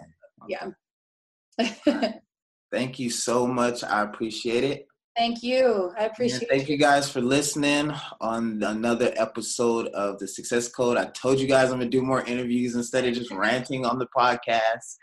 Yeah. 0.48 2.12
thank 2.72 2.98
you 2.98 3.10
so 3.10 3.46
much. 3.46 3.84
I 3.84 4.02
appreciate 4.02 4.64
it. 4.64 4.86
Thank 5.18 5.42
you. 5.42 5.92
I 5.98 6.04
appreciate 6.04 6.42
yeah, 6.42 6.48
Thank 6.48 6.68
you 6.68 6.76
guys 6.76 7.10
for 7.10 7.20
listening 7.20 7.92
on 8.20 8.62
another 8.62 9.12
episode 9.16 9.88
of 9.88 10.16
the 10.20 10.28
Success 10.28 10.68
Code. 10.68 10.96
I 10.96 11.06
told 11.06 11.40
you 11.40 11.48
guys 11.48 11.72
I'm 11.72 11.80
gonna 11.80 11.90
do 11.90 12.02
more 12.02 12.22
interviews 12.24 12.76
instead 12.76 13.04
of 13.04 13.14
just 13.14 13.32
ranting 13.32 13.84
on 13.84 13.98
the 13.98 14.06
podcast. 14.16 14.96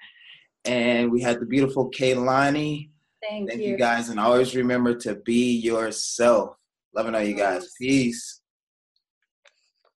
And 0.63 1.11
we 1.11 1.21
had 1.21 1.41
the 1.41 1.45
beautiful 1.45 1.91
Keilani. 1.91 2.91
Thank, 3.21 3.49
Thank 3.49 3.61
you. 3.61 3.71
you 3.71 3.77
guys. 3.77 4.07
And 4.07 4.17
always 4.17 4.55
remember 4.55 4.95
to 4.99 5.15
be 5.15 5.57
yourself. 5.57 6.55
Loving 6.95 7.13
all 7.13 7.21
you 7.21 7.35
guys. 7.35 7.73
Peace. 7.77 8.34